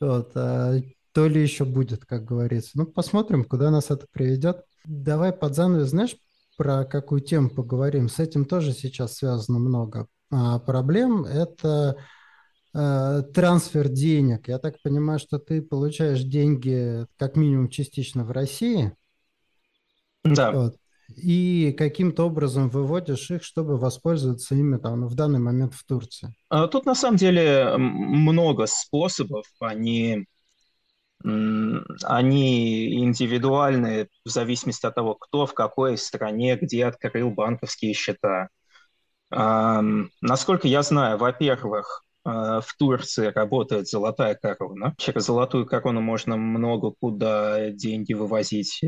Вот, 0.00 0.32
а 0.36 0.80
то 1.12 1.26
ли 1.28 1.42
еще 1.42 1.64
будет, 1.64 2.04
как 2.04 2.24
говорится. 2.24 2.72
Ну, 2.74 2.86
посмотрим, 2.86 3.44
куда 3.44 3.70
нас 3.70 3.90
это 3.90 4.06
приведет. 4.12 4.64
Давай 4.84 5.32
под 5.32 5.54
занавес, 5.54 5.88
знаешь, 5.88 6.16
про 6.56 6.84
какую 6.84 7.20
тему 7.20 7.50
поговорим. 7.50 8.08
С 8.08 8.18
этим 8.18 8.44
тоже 8.44 8.72
сейчас 8.72 9.16
связано 9.16 9.58
много 9.58 10.08
а, 10.30 10.58
проблем. 10.58 11.24
Это 11.24 11.96
а, 12.72 13.22
трансфер 13.22 13.88
денег. 13.88 14.48
Я 14.48 14.58
так 14.58 14.80
понимаю, 14.82 15.18
что 15.18 15.38
ты 15.38 15.62
получаешь 15.62 16.22
деньги 16.22 17.06
как 17.16 17.36
минимум 17.36 17.68
частично 17.68 18.24
в 18.24 18.30
России. 18.30 18.92
Да. 20.24 20.52
Вот, 20.52 20.76
и 21.16 21.74
каким-то 21.76 22.26
образом 22.26 22.70
выводишь 22.70 23.30
их, 23.30 23.42
чтобы 23.42 23.76
воспользоваться 23.76 24.54
ими 24.54 24.78
там, 24.78 25.06
в 25.06 25.14
данный 25.14 25.38
момент 25.38 25.74
в 25.74 25.84
Турции. 25.84 26.34
А, 26.48 26.66
тут 26.66 26.86
на 26.86 26.94
самом 26.94 27.16
деле 27.16 27.74
много 27.76 28.66
способов. 28.66 29.46
Они 29.60 30.26
они 31.24 32.94
индивидуальны 33.02 34.08
в 34.24 34.28
зависимости 34.28 34.86
от 34.86 34.94
того, 34.94 35.14
кто 35.14 35.46
в 35.46 35.54
какой 35.54 35.96
стране, 35.96 36.56
где 36.56 36.86
открыл 36.86 37.30
банковские 37.30 37.94
счета. 37.94 38.48
Насколько 39.30 40.68
я 40.68 40.82
знаю, 40.82 41.18
во-первых, 41.18 42.04
э, 42.24 42.30
в 42.30 42.76
Турции 42.78 43.26
работает 43.34 43.88
золотая 43.88 44.34
корона. 44.34 44.94
Через 44.96 45.24
золотую 45.24 45.66
корону 45.66 46.00
можно 46.00 46.36
много 46.36 46.92
куда 46.92 47.70
деньги 47.70 48.12
вывозить. 48.12 48.80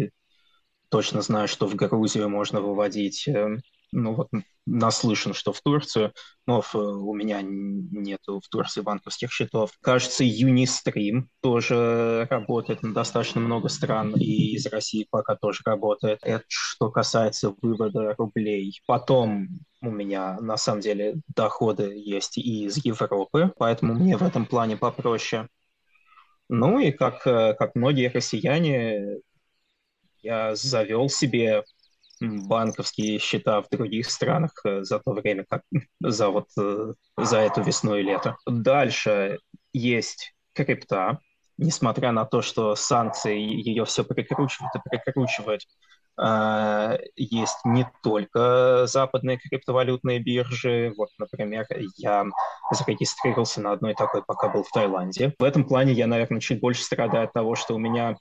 Точно 0.88 1.22
знаю, 1.22 1.48
что 1.48 1.66
в 1.66 1.74
Грузию 1.74 2.28
можно 2.28 2.60
выводить 2.60 3.26
эм, 3.26 3.60
ну 3.96 4.14
вот 4.14 4.28
наслышан, 4.66 5.32
что 5.32 5.52
в 5.52 5.60
Турцию, 5.62 6.12
но 6.46 6.60
в, 6.60 6.74
у 6.74 7.14
меня 7.14 7.40
нету 7.42 8.40
в 8.44 8.48
Турции 8.48 8.82
банковских 8.82 9.32
счетов. 9.32 9.70
Кажется, 9.80 10.22
Unistream 10.22 11.24
тоже 11.40 12.26
работает 12.28 12.82
на 12.82 12.92
достаточно 12.92 13.40
много 13.40 13.68
стран, 13.68 14.14
и 14.14 14.54
из 14.54 14.66
России 14.66 15.06
пока 15.10 15.34
тоже 15.34 15.62
работает. 15.64 16.18
Это 16.22 16.44
что 16.48 16.90
касается 16.90 17.54
вывода 17.62 18.14
рублей. 18.18 18.80
Потом 18.86 19.48
у 19.80 19.90
меня 19.90 20.38
на 20.40 20.58
самом 20.58 20.82
деле 20.82 21.16
доходы 21.34 21.94
есть 21.96 22.36
и 22.36 22.66
из 22.66 22.84
Европы, 22.84 23.52
поэтому 23.56 23.94
мне 23.94 24.16
в 24.16 24.22
этом 24.22 24.44
плане 24.44 24.76
попроще. 24.76 25.48
Ну 26.48 26.78
и 26.78 26.90
как, 26.92 27.22
как 27.22 27.74
многие 27.74 28.10
россияне, 28.10 29.20
я 30.22 30.54
завел 30.54 31.08
себе 31.08 31.64
банковские 32.20 33.18
счета 33.18 33.60
в 33.62 33.68
других 33.70 34.10
странах 34.10 34.52
э, 34.64 34.82
за 34.82 34.98
то 34.98 35.12
время, 35.12 35.44
как 35.48 35.62
за 36.00 36.30
вот 36.30 36.48
э, 36.58 36.94
за 37.16 37.38
эту 37.38 37.62
весну 37.62 37.96
и 37.96 38.02
лето. 38.02 38.36
Дальше 38.46 39.38
есть 39.72 40.34
крипта, 40.54 41.20
несмотря 41.58 42.12
на 42.12 42.24
то, 42.24 42.42
что 42.42 42.74
санкции 42.74 43.38
ее 43.38 43.84
все 43.84 44.04
прикручивают 44.04 44.74
и 44.74 44.88
прикручивают, 44.88 45.62
э, 46.18 46.98
есть 47.16 47.58
не 47.64 47.86
только 48.02 48.86
западные 48.86 49.38
криптовалютные 49.38 50.18
биржи. 50.18 50.92
Вот, 50.96 51.10
например, 51.18 51.66
я 51.96 52.24
зарегистрировался 52.70 53.60
на 53.60 53.72
одной 53.72 53.94
такой, 53.94 54.22
пока 54.24 54.48
был 54.48 54.62
в 54.62 54.70
Таиланде. 54.70 55.34
В 55.38 55.44
этом 55.44 55.64
плане 55.64 55.92
я, 55.92 56.06
наверное, 56.06 56.40
чуть 56.40 56.60
больше 56.60 56.82
страдаю 56.82 57.24
от 57.24 57.32
того, 57.32 57.54
что 57.54 57.74
у 57.74 57.78
меня 57.78 58.16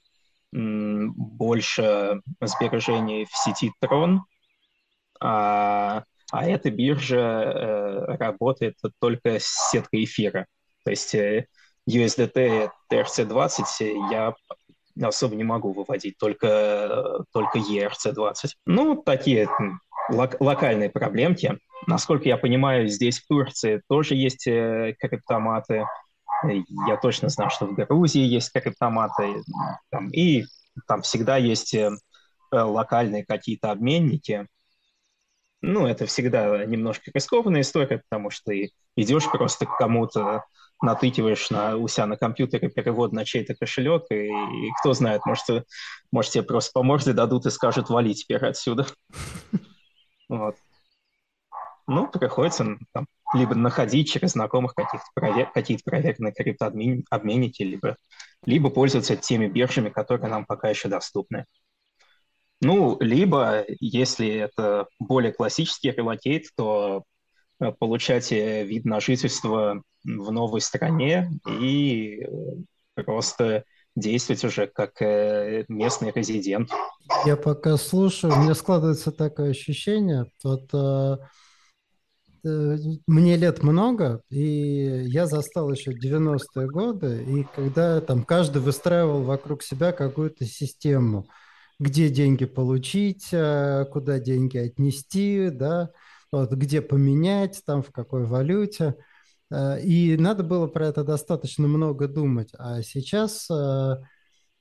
больше 0.56 2.22
сбережений 2.42 3.26
в 3.26 3.36
сети 3.36 3.72
Tron, 3.84 4.20
а, 5.20 6.04
а 6.32 6.46
эта 6.46 6.72
биржа 6.72 7.18
э, 7.18 8.18
работает 8.18 8.78
только 9.00 9.40
с 9.40 9.70
сеткой 9.72 10.06
эфира. 10.06 10.48
То 10.84 10.92
есть 10.92 11.14
э, 11.16 11.48
USDT 11.90 12.70
TRC20 12.92 14.12
я 14.12 14.34
особо 15.02 15.36
не 15.36 15.44
могу 15.44 15.74
выводить, 15.74 16.18
только, 16.18 17.26
только 17.34 17.60
ERC20. 17.60 18.52
Ну, 18.66 18.96
такие 18.96 19.50
лок- 20.12 20.38
локальные 20.40 20.90
проблемки. 20.90 21.58
насколько 21.88 22.28
я 22.28 22.38
понимаю, 22.38 22.88
здесь 22.88 23.20
в 23.20 23.28
Турции 23.28 23.82
тоже 23.88 24.16
есть 24.16 24.48
э, 24.48 24.96
криптоматы. 25.00 25.86
Я 26.88 26.98
точно 26.98 27.30
знаю, 27.30 27.50
что 27.50 27.66
в 27.66 27.74
Грузии 27.76 28.24
есть 28.24 28.52
криптоматы. 28.52 29.44
Там, 29.90 30.10
и 30.10 30.46
там 30.88 31.02
всегда 31.02 31.38
есть 31.38 31.74
э, 31.74 31.92
локальные 32.52 33.26
какие-то 33.26 33.72
обменники. 33.72 34.48
Ну, 35.62 35.88
это 35.88 36.06
всегда 36.06 36.66
немножко 36.66 37.12
рискованная 37.14 37.62
история, 37.62 38.04
потому 38.10 38.30
что 38.30 38.52
ты 38.52 38.72
идешь 38.96 39.30
просто 39.30 39.66
к 39.66 39.78
кому-то, 39.78 40.44
натыкиваешь 40.82 41.50
на, 41.50 41.76
у 41.78 41.88
себя 41.88 42.06
на 42.06 42.18
компьютере 42.18 42.70
перевод 42.70 43.14
на 43.14 43.26
чей-то 43.26 43.56
кошелек, 43.56 44.04
и, 44.12 44.28
и 44.28 44.72
кто 44.80 44.94
знает, 44.94 45.26
может, 45.26 45.66
может 46.12 46.34
тебе 46.34 46.44
просто 46.44 46.72
по 46.74 46.84
морде 46.84 47.14
дадут 47.14 47.46
и 47.46 47.52
скажут, 47.52 47.90
вали 47.90 48.14
теперь 48.14 48.46
отсюда. 48.46 48.88
Вот. 50.28 50.56
Ну, 51.86 52.08
приходится 52.08 52.66
там, 52.92 53.06
либо 53.36 53.56
находить 53.56 54.10
через 54.10 54.32
знакомых 54.32 54.74
каких-то 54.74 55.08
провер... 55.14 55.52
какие-то 55.52 55.84
проверенные 55.84 56.34
криптообменники, 56.34 57.64
либо, 57.64 57.98
либо 58.46 58.70
пользоваться 58.70 59.16
теми 59.16 59.48
биржами, 59.48 59.90
которые 59.90 60.30
нам 60.30 60.46
пока 60.46 60.70
еще 60.70 60.88
доступны. 60.88 61.46
Ну, 62.62 62.98
либо, 63.00 63.66
если 63.80 64.28
это 64.28 64.88
более 65.00 65.34
классический 65.34 65.92
релокейт, 65.92 66.46
то 66.56 67.04
э, 67.60 67.72
получать 67.74 68.32
э, 68.32 68.64
вид 68.64 68.86
на 68.86 69.00
жительство 69.00 69.84
в 70.04 70.32
новой 70.32 70.62
стране 70.62 71.32
и 71.48 72.22
э, 72.24 73.04
просто 73.04 73.66
действовать 73.96 74.44
уже 74.44 74.68
как 74.68 75.00
местный 75.70 76.12
резидент. 76.14 76.70
Я 77.26 77.38
пока 77.38 77.78
слушаю, 77.78 78.34
у 78.34 78.38
меня 78.38 78.54
складывается 78.54 79.12
такое 79.12 79.52
ощущение, 79.52 80.26
вот 80.44 80.70
мне 83.08 83.38
лет 83.38 83.64
много, 83.64 84.22
и 84.30 85.04
я 85.08 85.26
застал 85.26 85.72
еще 85.72 85.92
90-е 85.92 86.68
годы, 86.68 87.24
и 87.28 87.46
когда 87.56 88.02
там 88.02 88.24
каждый 88.24 88.62
выстраивал 88.62 89.24
вокруг 89.24 89.64
себя 89.64 89.92
какую-то 89.92 90.46
систему– 90.46 91.28
где 91.80 92.10
деньги 92.10 92.46
получить, 92.46 93.30
э, 93.32 93.86
куда 93.92 94.20
деньги 94.20 94.58
отнести, 94.58 95.50
да, 95.50 95.92
вот, 96.32 96.52
где 96.54 96.82
поменять, 96.82 97.62
там 97.66 97.84
в 97.84 97.92
какой 97.92 98.26
валюте. 98.26 98.96
Э, 99.52 99.80
и 99.82 100.18
надо 100.18 100.44
было 100.44 100.68
про 100.68 100.88
это 100.88 101.04
достаточно 101.04 101.68
много 101.68 102.08
думать. 102.08 102.50
А 102.58 102.82
сейчас 102.82 103.50
э, 103.50 103.96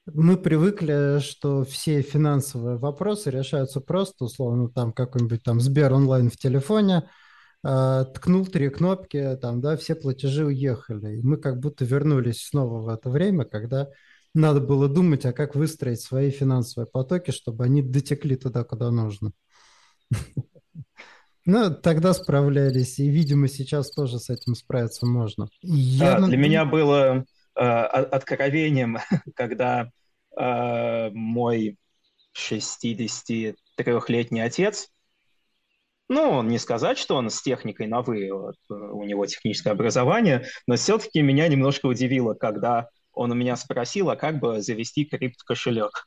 мы 0.07 0.37
привыкли, 0.37 1.21
что 1.21 1.65
все 1.65 2.03
финансовые 2.03 2.79
вопросы 2.79 3.31
решаются 3.31 3.81
просто, 3.81 4.25
условно, 4.25 4.69
там 4.71 4.93
какой-нибудь 4.93 5.43
там 5.45 5.61
Сбер 5.61 5.93
онлайн 5.93 6.31
в 6.31 6.37
телефоне, 6.37 7.09
ткнул 7.65 8.47
три 8.47 8.69
кнопки, 8.69 9.39
там, 9.41 9.61
да, 9.61 9.77
все 9.77 9.95
платежи 9.95 10.45
уехали. 10.45 11.19
И 11.19 11.23
мы 11.23 11.39
как 11.39 11.61
будто 11.61 11.85
вернулись 11.85 12.43
снова 12.43 12.83
в 12.83 12.89
это 12.89 13.09
время, 13.09 13.45
когда 13.45 13.89
надо 14.35 14.61
было 14.61 14.89
думать, 14.89 15.25
а 15.25 15.33
как 15.33 15.55
выстроить 15.55 16.01
свои 16.01 16.31
финансовые 16.31 16.87
потоки, 16.87 17.31
чтобы 17.31 17.65
они 17.65 17.83
дотекли 17.83 18.37
туда, 18.37 18.65
куда 18.65 18.91
нужно. 18.91 19.33
Ну, 21.47 21.75
тогда 21.75 22.15
справлялись, 22.15 22.99
и, 22.99 23.07
видимо, 23.07 23.49
сейчас 23.49 23.91
тоже 23.91 24.19
с 24.19 24.31
этим 24.31 24.55
справиться 24.55 25.05
можно. 25.05 25.51
Я... 25.61 26.17
А, 26.17 26.27
для 26.27 26.39
меня 26.39 26.65
было 26.65 27.27
э, 27.55 27.61
откровением, 27.61 28.97
когда 29.37 29.91
э, 30.35 31.11
мой 31.11 31.77
63-летний 32.35 34.41
отец, 34.41 34.89
ну, 36.09 36.43
не 36.43 36.59
сказать, 36.59 36.99
что 36.99 37.17
он 37.17 37.31
с 37.31 37.43
техникой 37.43 37.87
на 37.87 38.03
вы, 38.03 38.31
вот, 38.33 38.57
у 38.69 39.05
него 39.05 39.27
техническое 39.27 39.71
образование, 39.71 40.47
но 40.67 40.77
все-таки 40.77 41.23
меня 41.23 41.49
немножко 41.49 41.87
удивило, 41.87 42.35
когда 42.35 42.89
он 43.13 43.31
у 43.33 43.35
меня 43.35 43.57
спросил, 43.57 44.11
а 44.11 44.17
как 44.17 44.41
бы 44.41 44.61
завести 44.61 45.05
крипт-кошелек. 45.05 46.07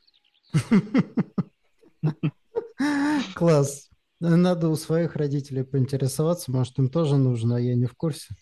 Класс. 3.34 3.88
Надо 4.20 4.68
у 4.68 4.76
своих 4.76 5.14
родителей 5.14 5.62
поинтересоваться, 5.62 6.50
может, 6.50 6.78
им 6.78 6.88
тоже 6.88 7.16
нужно, 7.16 7.56
а 7.56 7.60
я 7.60 7.74
не 7.76 7.86
в 7.86 7.94
курсе. 7.94 8.34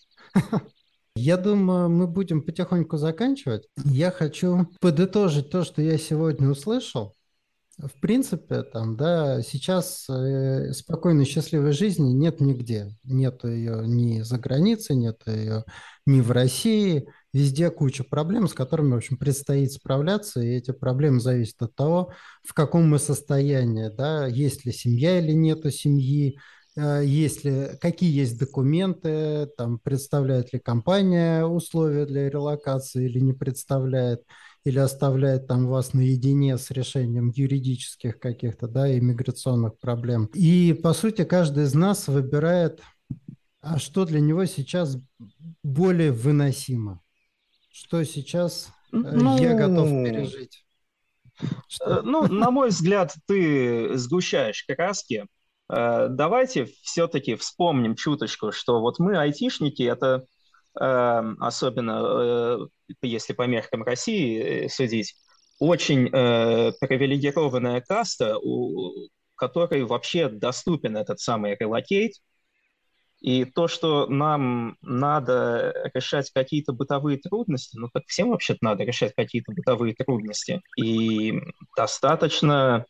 Я 1.16 1.38
думаю, 1.38 1.88
мы 1.88 2.07
будем 2.07 2.42
потихоньку 2.42 2.99
заканчивать. 2.99 3.69
Я 3.85 4.11
хочу 4.11 4.69
подытожить 4.81 5.49
то, 5.51 5.64
что 5.64 5.81
я 5.81 5.97
сегодня 5.97 6.51
услышал. 6.51 7.15
В 7.79 8.01
принципе, 8.01 8.62
там, 8.62 8.97
да, 8.97 9.43
сейчас 9.43 10.09
э, 10.09 10.73
спокойной, 10.73 11.27
счастливой 11.27 11.73
жизни 11.73 12.11
нет 12.11 12.41
нигде. 12.41 12.97
Нет 13.05 13.45
ее 13.45 13.87
ни 13.87 14.23
за 14.23 14.39
границей, 14.39 14.97
нет 14.97 15.21
ее 15.27 15.65
ни 16.07 16.23
в 16.23 16.31
России. 16.31 17.07
Везде 17.35 17.71
куча 17.71 18.03
проблем, 18.03 18.49
с 18.49 18.55
которыми, 18.55 18.93
в 18.93 18.97
общем, 18.97 19.19
предстоит 19.19 19.73
справляться, 19.73 20.41
и 20.41 20.57
эти 20.57 20.71
проблемы 20.71 21.21
зависят 21.21 21.61
от 21.61 21.75
того, 21.75 22.12
в 22.43 22.55
каком 22.55 22.89
мы 22.89 22.99
состоянии, 22.99 23.91
да, 23.95 24.27
есть 24.27 24.65
ли 24.65 24.73
семья 24.73 25.19
или 25.19 25.33
нету 25.33 25.71
семьи, 25.71 26.39
есть 26.77 27.45
ли, 27.45 27.69
какие 27.81 28.15
есть 28.15 28.39
документы, 28.39 29.49
там, 29.57 29.79
представляет 29.79 30.53
ли 30.53 30.59
компания 30.59 31.45
условия 31.45 32.07
для 32.07 32.29
релокации 32.29 33.07
или 33.07 33.19
не 33.19 33.33
представляет 33.33 34.23
или 34.67 34.81
оставляет 34.81 35.47
там 35.47 35.69
вас 35.69 35.95
наедине 35.95 36.59
с 36.59 36.73
решением 36.73 37.31
юридических 37.33 38.19
каких-то, 38.19 38.67
да, 38.67 38.93
иммиграционных 38.99 39.79
проблем. 39.79 40.29
И, 40.35 40.73
по 40.83 40.93
сути, 40.93 41.25
каждый 41.25 41.65
из 41.65 41.75
нас 41.75 42.09
выбирает, 42.09 42.81
а 43.61 43.79
что 43.79 44.05
для 44.05 44.19
него 44.19 44.45
сейчас 44.45 44.99
более 45.62 46.11
выносимо, 46.11 47.01
что 47.71 48.03
сейчас 48.03 48.73
э, 48.93 48.97
ну, 48.97 49.39
я 49.39 49.55
готов 49.55 49.89
пережить. 49.89 50.65
Что? 51.69 51.99
Э, 51.99 52.03
ну, 52.03 52.27
на 52.27 52.51
мой 52.51 52.71
взгляд, 52.71 53.15
ты 53.27 53.97
сгущаешь 53.97 54.65
краски. 54.67 55.27
Э, 55.68 56.09
давайте 56.09 56.66
все-таки 56.83 57.35
вспомним 57.37 57.94
чуточку, 57.94 58.52
что 58.52 58.81
вот 58.81 58.98
мы, 58.98 59.18
айтишники, 59.18 59.83
это 59.83 60.26
Эм, 60.79 61.42
особенно 61.42 62.02
э, 62.02 62.59
если 63.00 63.33
по 63.33 63.46
меркам 63.46 63.83
России 63.83 64.66
э, 64.66 64.68
судить, 64.68 65.14
очень 65.59 66.11
привилегированная 66.11 67.81
каста, 67.81 68.37
у 68.37 68.92
которой 69.37 69.85
вообще 69.85 70.29
доступен 70.29 70.98
этот 70.98 71.18
самый 71.18 71.57
релокейт. 71.59 72.12
И 73.22 73.46
то, 73.46 73.66
что 73.66 74.07
нам 74.07 74.76
надо 74.83 75.72
решать 75.94 76.31
какие-то 76.31 76.74
бытовые 76.74 77.16
трудности, 77.16 77.79
ну 77.79 77.88
так 77.90 78.02
всем 78.07 78.29
вообще-то 78.29 78.59
надо 78.61 78.85
решать 78.85 79.14
какие-то 79.16 79.52
бытовые 79.52 79.94
трудности. 79.94 80.61
И 80.76 81.40
достаточно 81.74 82.85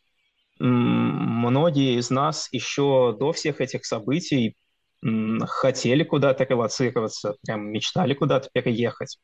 многие 0.59 1.97
из 1.99 2.09
нас 2.09 2.49
еще 2.51 3.15
до 3.19 3.31
всех 3.33 3.61
этих 3.61 3.85
событий 3.85 4.55
хотели 5.45 6.03
куда-то 6.03 6.43
релацироваться, 6.43 7.35
прям 7.45 7.71
мечтали 7.71 8.13
куда-то 8.13 8.49
переехать. 8.51 9.19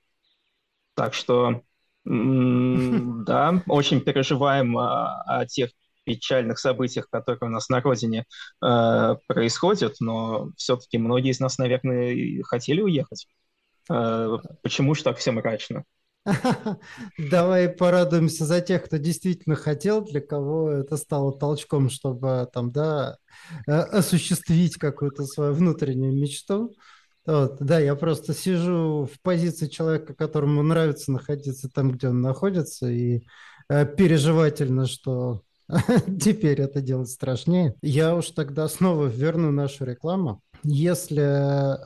Так 0.95 1.13
что, 1.13 1.61
да, 2.05 3.63
очень 3.67 4.01
переживаем 4.01 4.77
о, 4.77 5.23
о 5.25 5.45
тех 5.45 5.71
печальных 6.03 6.59
событиях, 6.59 7.09
которые 7.09 7.49
у 7.49 7.53
нас 7.53 7.69
на 7.69 7.81
родине 7.81 8.25
э, 8.63 9.15
происходят, 9.27 9.95
но 9.99 10.51
все-таки 10.57 10.97
многие 10.97 11.31
из 11.31 11.39
нас, 11.39 11.57
наверное, 11.57 12.43
хотели 12.43 12.81
уехать. 12.81 13.27
Э, 13.89 14.37
почему 14.61 14.95
же 14.95 15.03
так 15.03 15.17
все 15.17 15.31
мрачно? 15.31 15.85
Давай 17.17 17.69
порадуемся 17.69 18.45
за 18.45 18.62
тех, 18.62 18.86
кто 18.86 18.97
действительно 18.97 19.55
хотел, 19.55 20.03
для 20.03 20.21
кого 20.21 20.69
это 20.69 20.97
стало 20.97 21.38
толчком, 21.38 21.89
чтобы 21.89 22.47
там, 22.53 22.71
да, 22.71 23.17
э, 23.67 23.71
осуществить 23.71 24.77
какую-то 24.77 25.25
свою 25.25 25.53
внутреннюю 25.53 26.13
мечту. 26.13 26.73
Вот, 27.25 27.57
да, 27.59 27.79
я 27.79 27.95
просто 27.95 28.33
сижу 28.33 29.09
в 29.12 29.21
позиции 29.21 29.67
человека, 29.67 30.13
которому 30.13 30.62
нравится 30.63 31.12
находиться 31.12 31.69
там, 31.69 31.91
где 31.91 32.09
он 32.09 32.21
находится, 32.21 32.89
и 32.89 33.23
э, 33.69 33.86
переживательно, 33.86 34.88
что 34.88 35.41
теперь 36.21 36.62
это 36.62 36.81
делать 36.81 37.09
страшнее. 37.09 37.75
Я 37.81 38.15
уж 38.15 38.29
тогда 38.31 38.67
снова 38.67 39.07
верну 39.07 39.51
нашу 39.51 39.86
рекламу. 39.86 40.41
Если 40.63 41.77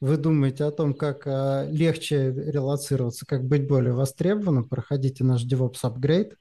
вы 0.00 0.16
думаете 0.16 0.64
о 0.64 0.70
том, 0.70 0.94
как 0.94 1.26
э, 1.26 1.68
легче 1.70 2.32
релацироваться, 2.32 3.24
как 3.26 3.44
быть 3.46 3.66
более 3.66 3.92
востребованным, 3.92 4.68
проходите 4.68 5.24
наш 5.24 5.44
DevOps 5.44 5.82
Upgrade. 5.82 6.34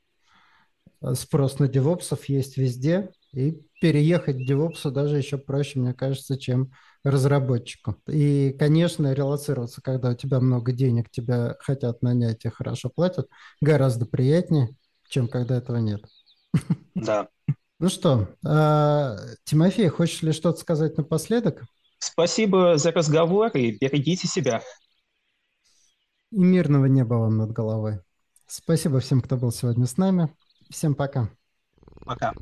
Э, 1.01 1.13
спрос 1.15 1.59
на 1.59 1.65
DevOps 1.65 2.17
есть 2.27 2.57
везде, 2.57 3.11
и 3.33 3.61
переехать 3.81 4.49
DevOps 4.49 4.89
даже 4.91 5.17
еще 5.17 5.37
проще, 5.37 5.79
мне 5.79 5.93
кажется, 5.93 6.37
чем 6.37 6.71
разработчику. 7.03 7.95
И, 8.07 8.55
конечно, 8.57 9.13
релацироваться, 9.13 9.81
когда 9.81 10.09
у 10.09 10.15
тебя 10.15 10.39
много 10.39 10.71
денег, 10.71 11.09
тебя 11.11 11.55
хотят 11.59 12.01
нанять 12.01 12.45
и 12.45 12.49
хорошо 12.49 12.89
платят, 12.89 13.27
гораздо 13.61 14.05
приятнее, 14.05 14.69
чем 15.07 15.27
когда 15.27 15.57
этого 15.57 15.77
нет. 15.77 16.03
Да. 16.95 17.27
Ну 17.79 17.89
что, 17.89 18.29
э, 18.45 19.15
Тимофей, 19.43 19.89
хочешь 19.89 20.21
ли 20.21 20.31
что-то 20.31 20.59
сказать 20.59 20.97
напоследок? 20.97 21.65
Спасибо 21.97 22.77
за 22.77 22.91
разговор 22.91 23.51
и 23.53 23.77
берегите 23.79 24.27
себя. 24.27 24.61
И 26.31 26.39
мирного 26.39 26.85
неба 26.85 27.15
вам 27.15 27.37
над 27.37 27.51
головой. 27.51 27.99
Спасибо 28.47 28.99
всем, 28.99 29.21
кто 29.21 29.37
был 29.37 29.51
сегодня 29.51 29.85
с 29.85 29.97
нами. 29.97 30.29
Всем 30.69 30.95
пока. 30.95 31.29
Пока. 32.05 32.33